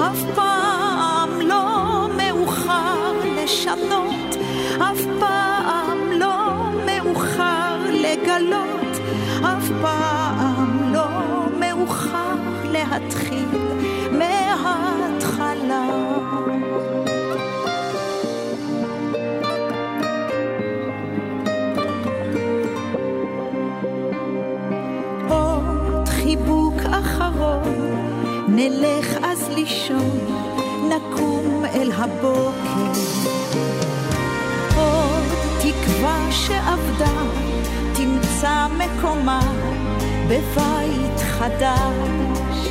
אף 0.00 0.24
פעם 0.34 1.40
לא 1.40 2.08
מאוחר 2.16 3.12
לשנות, 3.42 4.36
אף 4.78 5.00
פעם 5.20 5.98
לא 6.12 6.70
מאוחר 6.86 7.76
לגלות, 7.90 8.96
אף 9.42 9.70
פעם 9.82 10.92
לא 10.92 11.08
מאוחר 11.60 12.36
להתחיל 12.72 13.67
נלך 28.60 29.06
אז 29.22 29.48
לישון, 29.54 30.18
נקום 30.88 31.64
אל 31.74 31.92
הבוקר. 31.94 33.00
עוד 34.76 35.26
תקווה 35.58 36.32
שאבדה, 36.32 37.22
תמצא 37.94 38.66
מקומה 38.78 39.40
בבית 40.28 41.20
חדש. 41.20 42.68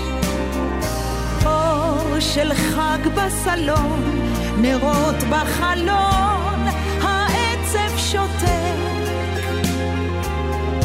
אור 1.46 2.20
של 2.20 2.54
חג 2.54 3.08
בסלון, 3.16 4.02
נרות 4.62 5.24
בחלון, 5.30 6.60
העצב 7.02 7.98
שותק. 7.98 8.78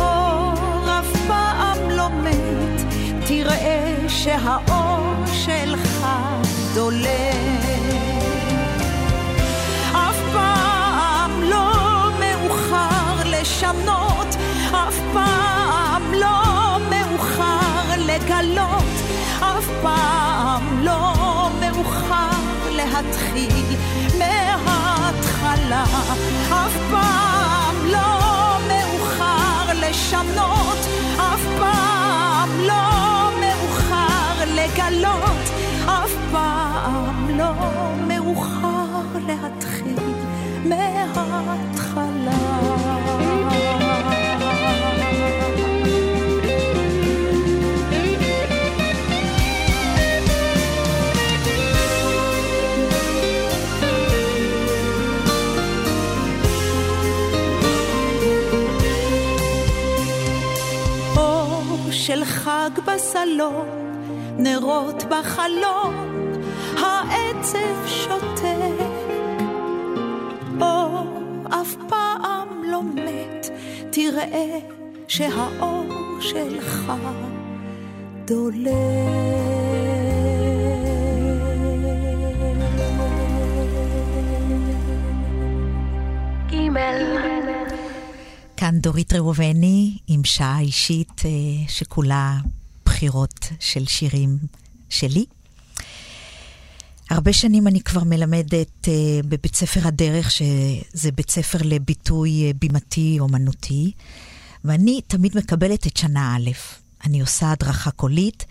אור 0.00 0.84
אף 1.00 1.26
פעם 1.28 1.90
לא 1.90 2.08
תראה 3.26 3.94
שהאור 4.08 4.81
להתחיל 23.02 23.76
מההתחלה, 24.18 25.84
אף 26.48 26.76
פעם 26.90 27.76
לא 27.86 28.58
מאוחר 28.68 29.72
לשנות, 29.74 30.78
אף 31.16 31.40
פעם 31.58 32.50
לא 32.60 33.30
מאוחר 33.40 34.44
לגלות, 34.46 35.41
לא 37.38 37.52
מאוחר 38.08 39.02
להתחיל 39.26 39.96
מההתחלה. 40.64 42.32
של 62.04 62.24
חג 62.24 62.70
בסלון, 62.86 63.68
נרות 64.38 65.04
בחלון, 65.10 66.01
תראה 73.92 74.58
שהאור 75.08 76.18
שלך 76.20 76.92
דולק. 78.24 78.72
כאן 88.56 88.78
דורית 88.78 89.12
ראובני 89.12 89.98
עם 90.06 90.24
שעה 90.24 90.60
אישית 90.60 91.22
אה, 91.24 91.30
שכולה 91.68 92.36
בחירות 92.84 93.48
של 93.60 93.86
שירים 93.86 94.38
שלי. 94.88 95.24
הרבה 97.12 97.32
שנים 97.32 97.66
אני 97.66 97.80
כבר 97.80 98.04
מלמדת 98.04 98.88
אה, 98.88 99.20
בבית 99.24 99.54
ספר 99.54 99.80
הדרך, 99.88 100.30
שזה 100.30 101.12
בית 101.12 101.30
ספר 101.30 101.58
לביטוי 101.64 102.46
אה, 102.46 102.50
בימתי 102.60 103.16
אומנותי, 103.20 103.92
ואני 104.64 105.00
תמיד 105.06 105.36
מקבלת 105.36 105.86
את 105.86 105.96
שנה 105.96 106.36
א'. 106.36 106.50
אני 107.04 107.20
עושה 107.20 107.50
הדרכה 107.50 107.90
קולית, 107.90 108.46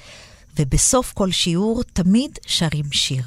ובסוף 0.59 1.13
כל 1.13 1.31
שיעור 1.31 1.83
תמיד 1.93 2.31
שרים 2.47 2.91
שיר. 2.91 3.23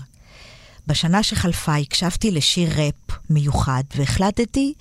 בשנה 0.87 1.23
שחלפה 1.23 1.77
הקשבתי 1.77 2.31
לשיר 2.31 2.81
ראפ 2.81 3.19
מיוחד, 3.31 3.83
והחלטתי 3.97 4.75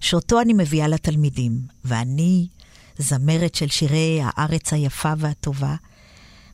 שאותו 0.00 0.40
אני 0.40 0.52
מביאה 0.52 0.88
לתלמידים. 0.88 1.60
ואני 1.84 2.46
זמרת 2.98 3.54
של 3.54 3.68
שירי 3.68 4.20
הארץ 4.24 4.72
היפה 4.72 5.12
והטובה, 5.18 5.74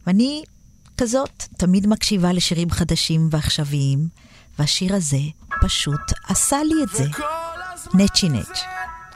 ואני 0.07 0.43
כזאת, 1.03 1.43
תמיד 1.59 1.87
מקשיבה 1.87 2.33
לשירים 2.33 2.71
חדשים 2.71 3.29
ועכשוויים, 3.31 4.09
והשיר 4.59 4.95
הזה 4.95 5.17
פשוט 5.63 6.01
עשה 6.29 6.63
לי 6.63 6.83
את 6.83 6.89
זה. 6.89 7.05
נצ'י 7.95 8.29
נצ', 8.29 8.63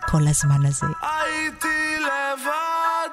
כל 0.00 0.22
הזמן 0.28 0.66
הזה. 0.66 0.86
הייתי 1.02 1.96
לבד 1.98 3.10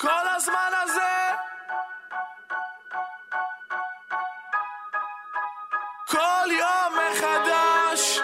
כל 0.00 0.28
הזמן 0.36 0.70
הזה 0.84 1.30
כל 6.06 6.48
יום 6.58 6.92
מחדש 7.12 8.18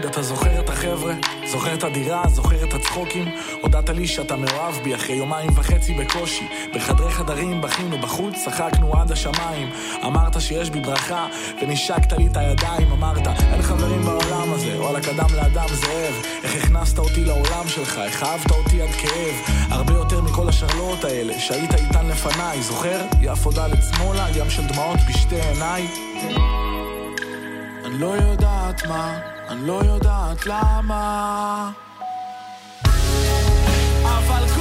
תגיד, 0.00 0.10
אתה 0.10 0.22
זוכר 0.22 0.60
את 0.60 0.68
החבר'ה? 0.68 1.14
זוכר 1.46 1.74
את 1.74 1.84
הדירה? 1.84 2.22
זוכר 2.28 2.64
את 2.64 2.74
הצחוקים? 2.74 3.28
הודעת 3.62 3.90
לי 3.90 4.06
שאתה 4.06 4.36
מאוהב 4.36 4.74
בי 4.84 4.94
אחרי 4.94 5.16
יומיים 5.16 5.50
וחצי 5.54 5.94
בקושי. 5.94 6.48
בחדרי 6.74 7.10
חדרים 7.10 7.60
בכינו 7.60 7.98
בחוץ, 7.98 8.34
צחקנו 8.44 8.94
עד 8.94 9.12
השמיים. 9.12 9.70
אמרת 10.04 10.40
שיש 10.40 10.70
בי 10.70 10.80
ברכה, 10.80 11.26
ונשקת 11.62 12.12
לי 12.12 12.26
את 12.26 12.36
הידיים. 12.36 12.92
אמרת, 12.92 13.26
אין 13.26 13.62
חברים 13.62 14.02
בעולם 14.02 14.52
הזה, 14.52 14.80
וואלה 14.80 15.00
קדם 15.00 15.34
לאדם 15.34 15.68
זאב. 15.68 16.14
איך 16.42 16.64
הכנסת 16.64 16.98
אותי 16.98 17.24
לעולם 17.24 17.68
שלך, 17.68 17.98
איך 17.98 18.22
אהבת 18.22 18.50
אותי 18.50 18.82
עד 18.82 18.90
כאב. 18.90 19.34
הרבה 19.70 19.92
יותר 19.92 20.20
מכל 20.20 20.48
השרלואות 20.48 21.04
האלה, 21.04 21.40
שהיית 21.40 21.74
איתן 21.74 22.06
לפניי. 22.06 22.62
זוכר? 22.62 23.00
יפו 23.20 23.50
ד' 23.50 23.82
שמאלה, 23.96 24.26
ים 24.36 24.50
של 24.50 24.66
דמעות 24.66 24.98
בשתי 25.08 25.40
עיניי. 25.40 25.86
אני 27.84 27.98
לא 27.98 28.06
יודעת 28.06 28.86
מה, 28.86 29.18
אני 29.50 29.66
לא 29.66 29.80
יודעת 29.84 30.46
למה 30.46 31.70
אבל 34.04 34.48
כל 34.56 34.59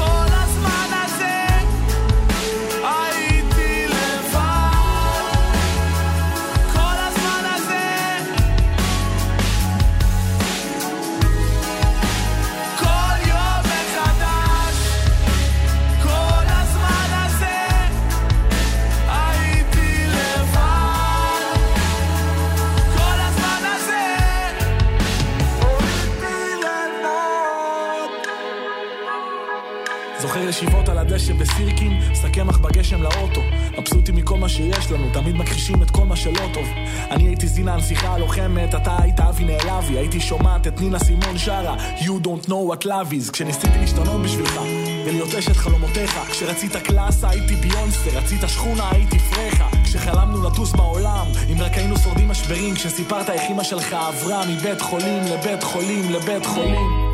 על 31.30 31.36
הדשא 31.36 31.54
בסירקין, 31.54 32.00
סכמח 32.14 32.58
בגשם 32.58 33.02
לאוטו. 33.02 33.42
מבסוטים 33.78 34.16
מכל 34.16 34.38
מה 34.38 34.50
שיש 34.50 34.92
לנו, 34.92 35.10
תמיד 35.14 35.36
מכחישים 35.36 35.84
את 35.84 35.92
כל 35.92 36.06
מה 36.06 36.16
שלא 36.16 36.42
טוב. 36.54 36.68
אני 37.12 37.24
הייתי 37.28 37.48
זינה 37.48 37.74
הנסיכה 37.74 38.14
הלוחמת, 38.14 38.76
אתה 38.76 38.96
היית 39.02 39.20
אבי 39.20 39.44
נעלבי, 39.44 39.98
הייתי 39.98 40.20
שומעת 40.20 40.68
את 40.68 40.82
נינה 40.82 41.00
סימון 41.00 41.38
שרה, 41.38 41.76
You 42.00 42.26
don't 42.26 42.48
know 42.48 42.72
what 42.72 42.86
love 42.86 43.12
is, 43.12 43.32
כשניסיתי 43.32 43.78
להשתנות 43.80 44.22
בשבילך, 44.22 44.62
ולהיות 45.06 45.36
אשת 45.36 45.56
חלומותיך. 45.56 46.20
כשרצית 46.32 46.76
קלאסה 46.76 47.30
הייתי 47.30 47.56
ביונסה, 47.56 48.10
רצית 48.14 48.42
שכונה 48.48 48.90
הייתי 48.92 49.20
פרחה. 49.20 49.70
כשחלמנו 49.84 50.44
לטוס 50.44 50.72
בעולם, 50.72 51.26
אם 51.52 51.62
רק 51.62 51.74
היינו 51.74 51.98
שורדים 51.98 52.30
משברים, 52.30 52.76
כשסיפרת 52.76 53.30
איך 53.30 53.42
אמא 53.52 53.64
שלך 53.64 53.94
עברה 53.94 54.46
מבית 54.46 54.82
חולים 54.82 55.24
לבית 55.24 55.64
חולים 55.64 56.12
לבית 56.12 56.46
חולים. 56.46 57.10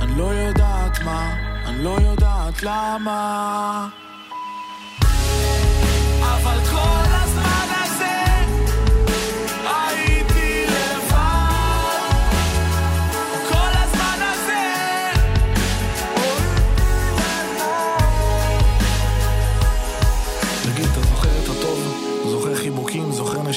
אני 0.00 0.18
לא 0.18 0.24
יודעת 0.24 1.02
מה, 1.04 1.34
אני 1.66 1.84
לא 1.84 1.96
יודעת 2.00 2.39
למה. 2.62 3.88
אבל 6.20 6.58
כל 6.70 7.09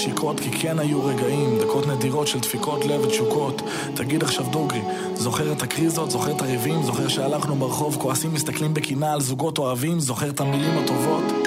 נשיקות, 0.04 0.40
כי 0.40 0.52
כן 0.52 0.80
היו 0.80 1.06
רגעים, 1.06 1.60
דקות 1.60 1.88
נדירות 1.88 2.28
של 2.28 2.40
דפיקות 2.40 2.86
לב 2.86 3.02
ותשוקות. 3.02 3.62
תגיד 3.96 4.24
עכשיו 4.24 4.46
דוגרי, 4.52 4.82
זוכר 5.16 5.52
את 5.52 5.62
הקריזות, 5.62 6.12
זוכר 6.12 6.32
את 6.32 6.42
הריבים, 6.42 6.84
זוכר 6.84 7.08
שהלכנו 7.08 7.56
ברחוב, 7.56 7.98
כועסים, 8.02 8.34
מסתכלים 8.34 8.74
בקנאה 8.74 9.14
על 9.14 9.22
זוגות 9.22 9.58
אוהבים, 9.58 10.00
זוכר 10.00 10.30
את 10.30 10.42
המילים 10.42 10.78
הטובות? 10.78 11.43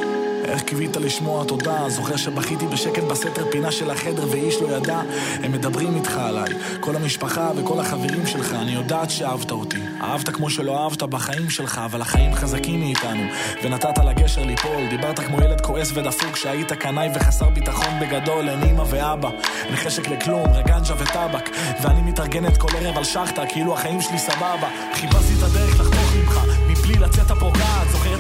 איך 0.49 0.63
קיווית 0.63 0.97
לשמוע 0.97 1.45
תודה? 1.45 1.89
זוכר 1.89 2.17
שבכיתי 2.17 2.67
בשקט 2.67 3.03
בסתר 3.03 3.51
פינה 3.51 3.73
של 3.73 3.91
החדר 3.91 4.25
ואיש 4.31 4.57
לא 4.57 4.77
ידע? 4.77 5.01
הם 5.43 5.53
מדברים 5.53 5.97
איתך 5.97 6.19
עליי, 6.19 6.53
כל 6.81 6.97
המשפחה 6.97 7.51
וכל 7.57 7.81
החברים 7.81 8.27
שלך, 8.27 8.53
אני 8.53 8.73
יודעת 8.73 9.11
שאהבת 9.11 9.51
אותי. 9.51 9.79
אהבת 10.01 10.29
כמו 10.29 10.51
שלא 10.51 10.85
אהבת 10.85 11.03
בחיים 11.03 11.51
שלך, 11.51 11.81
אבל 11.85 12.01
החיים 12.03 12.35
חזקים 12.35 12.81
מאיתנו. 12.81 13.23
ונתת 13.63 13.99
לגשר 13.99 14.43
ליפול, 14.43 14.87
דיברת 14.91 15.21
כמו 15.21 15.39
ילד 15.39 15.61
כועס 15.61 15.93
ודפוק, 15.95 16.37
שהיית 16.37 16.73
קנאי 16.73 17.09
וחסר 17.15 17.51
ביטחון 17.51 18.01
בגדול, 18.01 18.49
אין 18.49 18.63
אמא 18.63 18.85
ואבא. 18.91 19.31
אין 19.67 19.77
חשק 19.77 20.09
לכלום, 20.09 20.53
רגנג'ה 20.53 20.95
וטבק. 20.99 21.51
ואני 21.83 22.03
מתארגנת 22.03 22.57
כל 22.57 22.69
ערב 22.77 22.97
על 22.97 23.05
שחטה, 23.05 23.43
כאילו 23.49 23.75
החיים 23.75 24.01
שלי 24.01 24.19
סבבה. 24.19 24.69
חיפשתי 24.95 25.35
את 25.39 25.43
הדרך 25.43 25.81
לחתוך 25.81 26.15
ממך, 26.17 26.41
מבלי 26.69 26.95
לצאת 26.95 27.31
הפוגעת. 27.31 27.56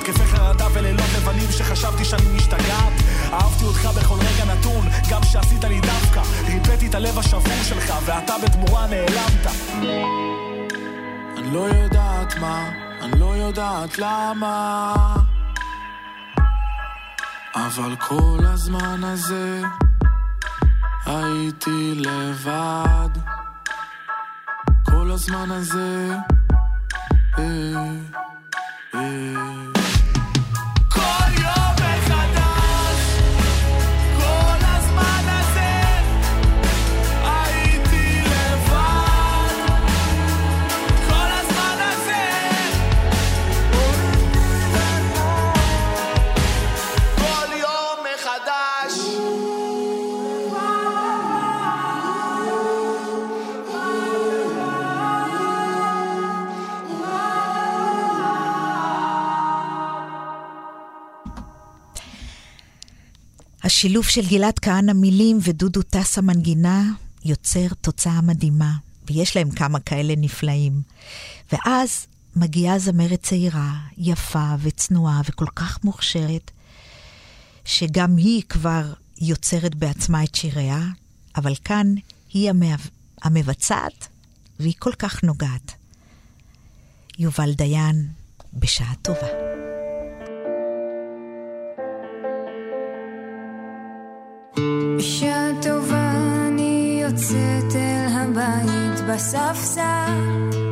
התקפי 0.08 0.26
חרדה 0.26 0.66
ולילות 0.74 1.06
לבנים 1.16 1.50
שחשבתי 1.50 2.04
שאני 2.04 2.36
משתגעת. 2.36 2.92
אהבתי 3.32 3.64
אותך 3.64 3.84
בכל 3.84 4.14
רגע 4.14 4.54
נתון, 4.54 4.88
גם 5.10 5.22
שעשית 5.22 5.64
לי 5.64 5.80
דווקא. 5.80 6.20
ריפאתי 6.46 6.86
את 6.86 6.94
הלב 6.94 7.18
השבור 7.18 7.62
שלך, 7.62 7.94
ואתה 8.04 8.34
בתמורה 8.44 8.86
נעלמת. 8.86 9.46
אני 11.38 11.54
לא 11.54 11.60
יודעת 11.60 12.36
מה, 12.40 12.70
אני 13.02 13.20
לא 13.20 13.36
יודעת 13.36 13.98
למה 13.98 14.94
אבל 17.54 17.96
כל 17.96 18.38
הזמן 18.42 19.04
הזה 19.04 19.62
הייתי 21.06 21.94
לבד 21.94 23.20
כל 24.84 25.10
הזמן 25.10 25.50
הזה 25.50 26.16
אה, 27.38 27.42
אה. 28.94 29.35
השילוב 63.76 64.04
של 64.04 64.26
גלעד 64.26 64.58
כהנא 64.58 64.92
מילים 64.92 65.38
ודודו 65.42 65.82
טסה 65.82 66.20
מנגינה 66.20 66.92
יוצר 67.24 67.66
תוצאה 67.80 68.20
מדהימה, 68.20 68.72
ויש 69.06 69.36
להם 69.36 69.50
כמה 69.50 69.80
כאלה 69.80 70.14
נפלאים. 70.16 70.82
ואז 71.52 72.06
מגיעה 72.36 72.78
זמרת 72.78 73.22
צעירה, 73.22 73.74
יפה 73.98 74.54
וצנועה 74.62 75.20
וכל 75.28 75.46
כך 75.56 75.84
מוכשרת, 75.84 76.50
שגם 77.64 78.16
היא 78.16 78.42
כבר 78.48 78.92
יוצרת 79.20 79.74
בעצמה 79.74 80.24
את 80.24 80.34
שיריה, 80.34 80.80
אבל 81.36 81.54
כאן 81.64 81.94
היא 82.32 82.50
המב... 82.50 82.80
המבצעת, 83.22 84.08
והיא 84.60 84.74
כל 84.78 84.92
כך 84.98 85.24
נוגעת. 85.24 85.72
יובל 87.18 87.52
דיין, 87.52 88.08
בשעה 88.54 88.94
טובה. 89.02 89.65
myself 99.16 99.56
sad 99.56 100.65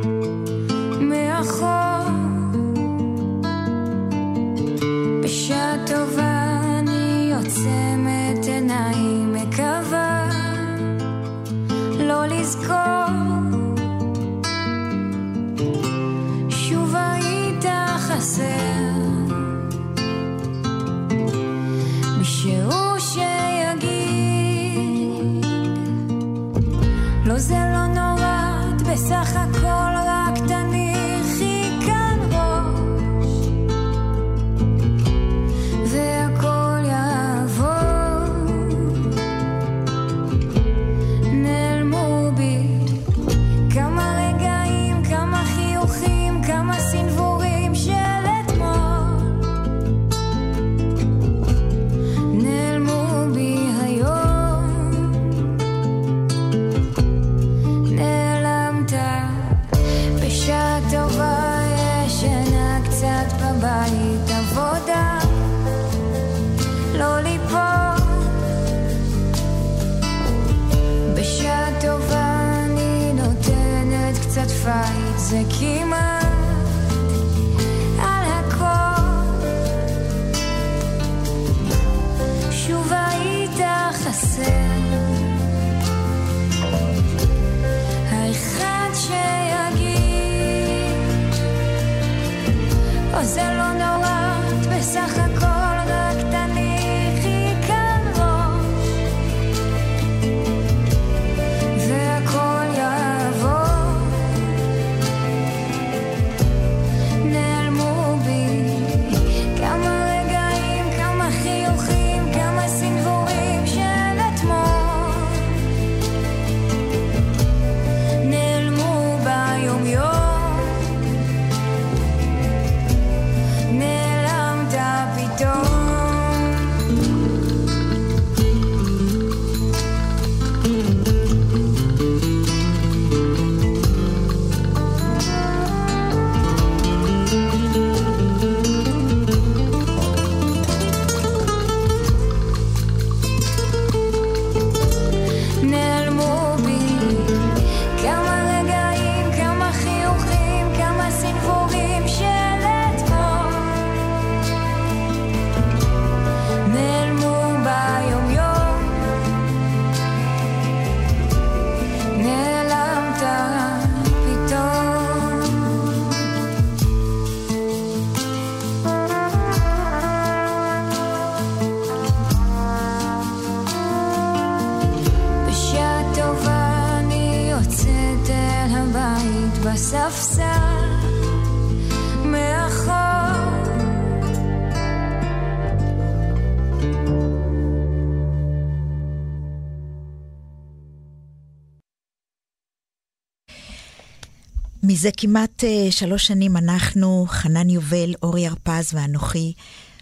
מזה 195.05 195.11
כמעט 195.17 195.63
uh, 195.63 195.91
שלוש 195.91 196.27
שנים 196.27 196.57
אנחנו, 196.57 197.25
חנן 197.29 197.69
יובל, 197.69 198.13
אורי 198.23 198.47
הרפז 198.47 198.93
ואנוכי, 198.93 199.53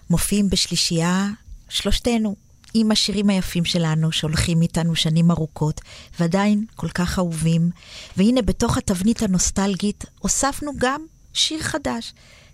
מופיעים 0.09 0.49
בשלישייה, 0.49 1.27
שלושתנו, 1.69 2.35
עם 2.73 2.91
השירים 2.91 3.29
היפים 3.29 3.65
שלנו, 3.65 4.11
שהולכים 4.11 4.61
איתנו 4.61 4.95
שנים 4.95 5.31
ארוכות, 5.31 5.81
ועדיין 6.19 6.65
כל 6.75 6.89
כך 6.89 7.19
אהובים. 7.19 7.69
והנה, 8.17 8.41
בתוך 8.41 8.77
התבנית 8.77 9.21
הנוסטלגית, 9.21 10.05
הוספנו 10.19 10.71
גם 10.77 11.01
שיר 11.33 11.59
חדש. 11.59 12.13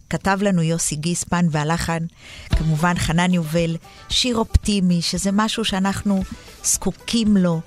כתב 0.09 0.39
לנו 0.41 0.61
יוסי 0.61 0.95
גיספן 0.95 1.45
והלחן, 1.51 2.05
כמובן 2.49 2.93
חנן 2.97 3.33
יובל, 3.33 3.75
שיר 4.09 4.37
אופטימי, 4.37 5.01
שזה 5.01 5.29
משהו 5.33 5.65
שאנחנו 5.65 6.23
זקוקים 6.63 7.37
לו 7.37 7.61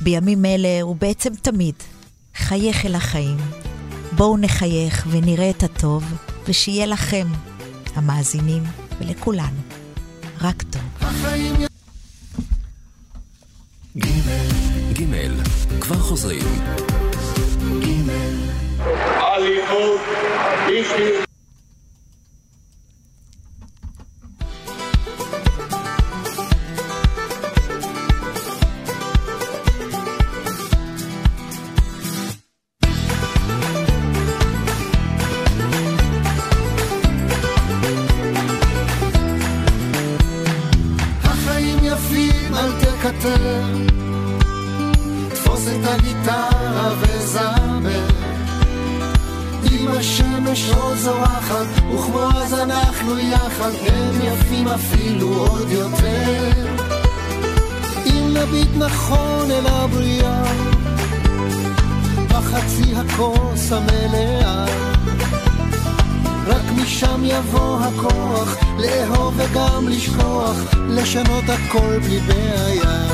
בימים 0.00 0.44
אלה, 0.44 0.86
ובעצם 0.86 1.34
תמיד. 1.34 1.74
חייך 2.34 2.86
אל 2.86 2.94
החיים. 2.94 3.73
בואו 4.16 4.36
נחייך 4.36 5.06
ונראה 5.10 5.50
את 5.50 5.62
הטוב, 5.62 6.04
ושיהיה 6.48 6.86
לכם, 6.86 7.26
המאזינים, 7.94 8.62
ולכולנו, 9.00 9.60
רק 10.40 10.62
טוב. 10.62 11.10
ג' 14.92 15.04
כבר 15.80 15.98
חוזרים. 15.98 16.42
אלימות 19.20 20.00
בלתי 20.66 21.33
תקטר. 43.04 43.62
תפוס 45.28 45.68
את 45.68 45.88
הגיטרה 45.88 46.94
וזמר. 47.00 48.08
אם 49.72 49.88
השמש 49.88 50.70
עוד 50.70 50.96
זורחת, 50.96 51.66
וכמו 51.94 52.20
אז 52.34 52.54
אנחנו 52.54 53.18
יחד, 53.18 53.70
הם 53.86 54.20
יפים 54.22 54.68
אפילו 54.68 55.28
עוד 55.28 55.70
יותר. 55.70 56.50
אם 58.06 58.34
נביט 58.34 58.70
נכון 58.76 59.50
אל 59.50 59.66
הבריאה, 59.66 60.44
בחצי 62.28 62.94
הכוס 62.96 63.72
המלאה, 63.72 64.66
רק 66.46 66.62
משם 66.76 67.20
יבוא 67.24 67.78
הכוח, 67.80 68.56
לאהוב 68.78 69.34
וגם 69.36 69.88
לשכוח, 69.88 70.56
לשנות 70.88 71.44
הכל 71.48 71.98
בלי 71.98 72.20
בעיה. 72.20 73.08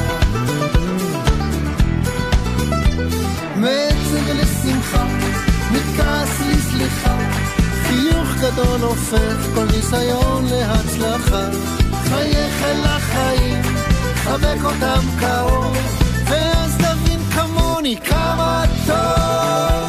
מעצב 3.56 4.28
לשמחה, 4.34 5.06
מכעס 5.72 6.40
לסליחה, 6.40 7.18
חיוך 7.86 8.28
גדול 8.40 8.80
הופך 8.80 9.46
כל 9.54 9.64
ניסיון 9.64 10.44
להצלחה. 10.50 11.44
חייך 12.08 12.62
אל 12.62 12.84
החיים, 12.84 13.62
חבק 14.14 14.64
אותם 14.64 15.02
קרוב, 15.20 15.76
ואז 16.24 16.76
תבין 16.76 17.20
כמוני 17.34 17.96
כמה 18.04 18.64
טוב. 18.86 19.79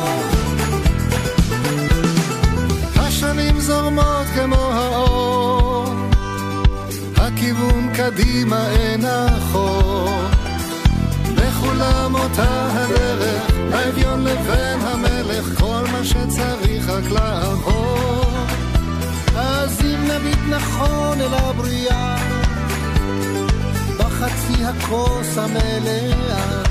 כמו 4.44 4.72
האור, 4.72 5.86
הכיוון 7.16 7.90
קדימה 7.96 8.70
אין 8.70 9.06
אחור. 9.06 10.10
בכולם 11.36 12.16
אותה 12.16 12.68
הדרך, 12.72 13.52
האביון 13.74 14.24
לבין 14.24 14.80
המלך, 14.82 15.60
כל 15.60 15.84
מה 15.92 16.04
שצריך 16.04 16.90
רק 16.90 17.12
לעבור. 17.12 18.26
אז 19.36 19.82
אם 19.82 20.08
נביט 20.12 20.40
נכון 20.50 21.22
אל 21.22 21.34
הבריאה, 21.34 22.18
בחצי 23.98 24.66
הכוס 24.66 25.38
המלאה, 25.38 26.64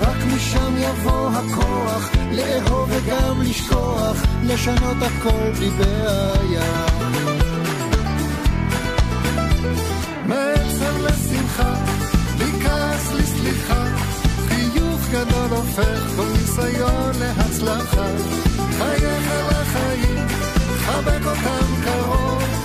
רק 0.00 0.16
משם 0.34 0.74
יבוא 0.76 1.30
הכוח, 1.30 2.10
לאהוב 2.32 2.90
וגם 2.92 3.42
לשכוח, 3.42 4.16
לשנות 4.44 4.96
הכל 5.02 5.50
בלי 5.58 5.70
בעיה. 5.70 6.86
מעצם 10.26 11.04
לשמחה, 11.04 11.74
מכעס 12.38 13.12
לסליחה, 13.12 13.84
חיוך 14.48 15.00
גדול 15.10 15.50
הופך 15.50 16.12
כל 16.16 16.26
ניסיון 16.32 17.12
להצלחה. 17.20 18.06
חייך 18.78 19.32
לחיים, 19.50 20.26
חבק 20.78 21.26
אותם 21.26 21.82
קרוב, 21.84 22.61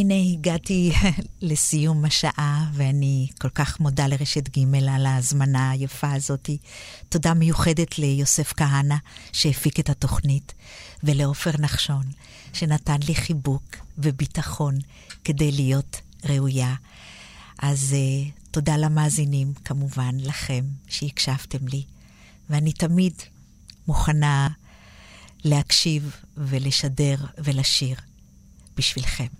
טוב. 0.00 0.10
הנה 0.10 0.32
הגעתי 0.32 0.92
לסיום 1.50 2.04
השעה, 2.04 2.70
ואני 2.74 3.26
כל 3.40 3.48
כך 3.48 3.80
מודה 3.80 4.06
לרשת 4.06 4.58
ג' 4.58 4.74
על 4.74 5.06
ההזמנה 5.06 5.70
היפה 5.70 6.12
הזאת. 6.12 6.50
תודה 7.08 7.34
מיוחדת 7.34 7.98
ליוסף 7.98 8.52
כהנא, 8.56 8.94
שהפיק 9.32 9.80
את 9.80 9.90
התוכנית, 9.90 10.54
ולעופר 11.04 11.50
נחשון, 11.58 12.02
שנתן 12.52 12.96
לי 13.08 13.14
חיבוק 13.14 13.76
וביטחון 13.98 14.74
כדי 15.24 15.52
להיות 15.52 16.00
ראויה. 16.24 16.74
אז 17.58 17.94
uh, 17.96 18.50
תודה 18.50 18.76
למאזינים, 18.76 19.52
כמובן, 19.64 20.14
לכם 20.18 20.64
שהקשבתם 20.88 21.68
לי, 21.68 21.84
ואני 22.50 22.72
תמיד 22.72 23.14
מוכנה 23.88 24.48
להקשיב 25.44 26.16
ולשדר 26.36 27.16
ולשיר 27.38 27.96
בשבילכם. 28.76 29.39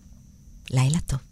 לילה 0.70 0.98
טוב. 1.06 1.29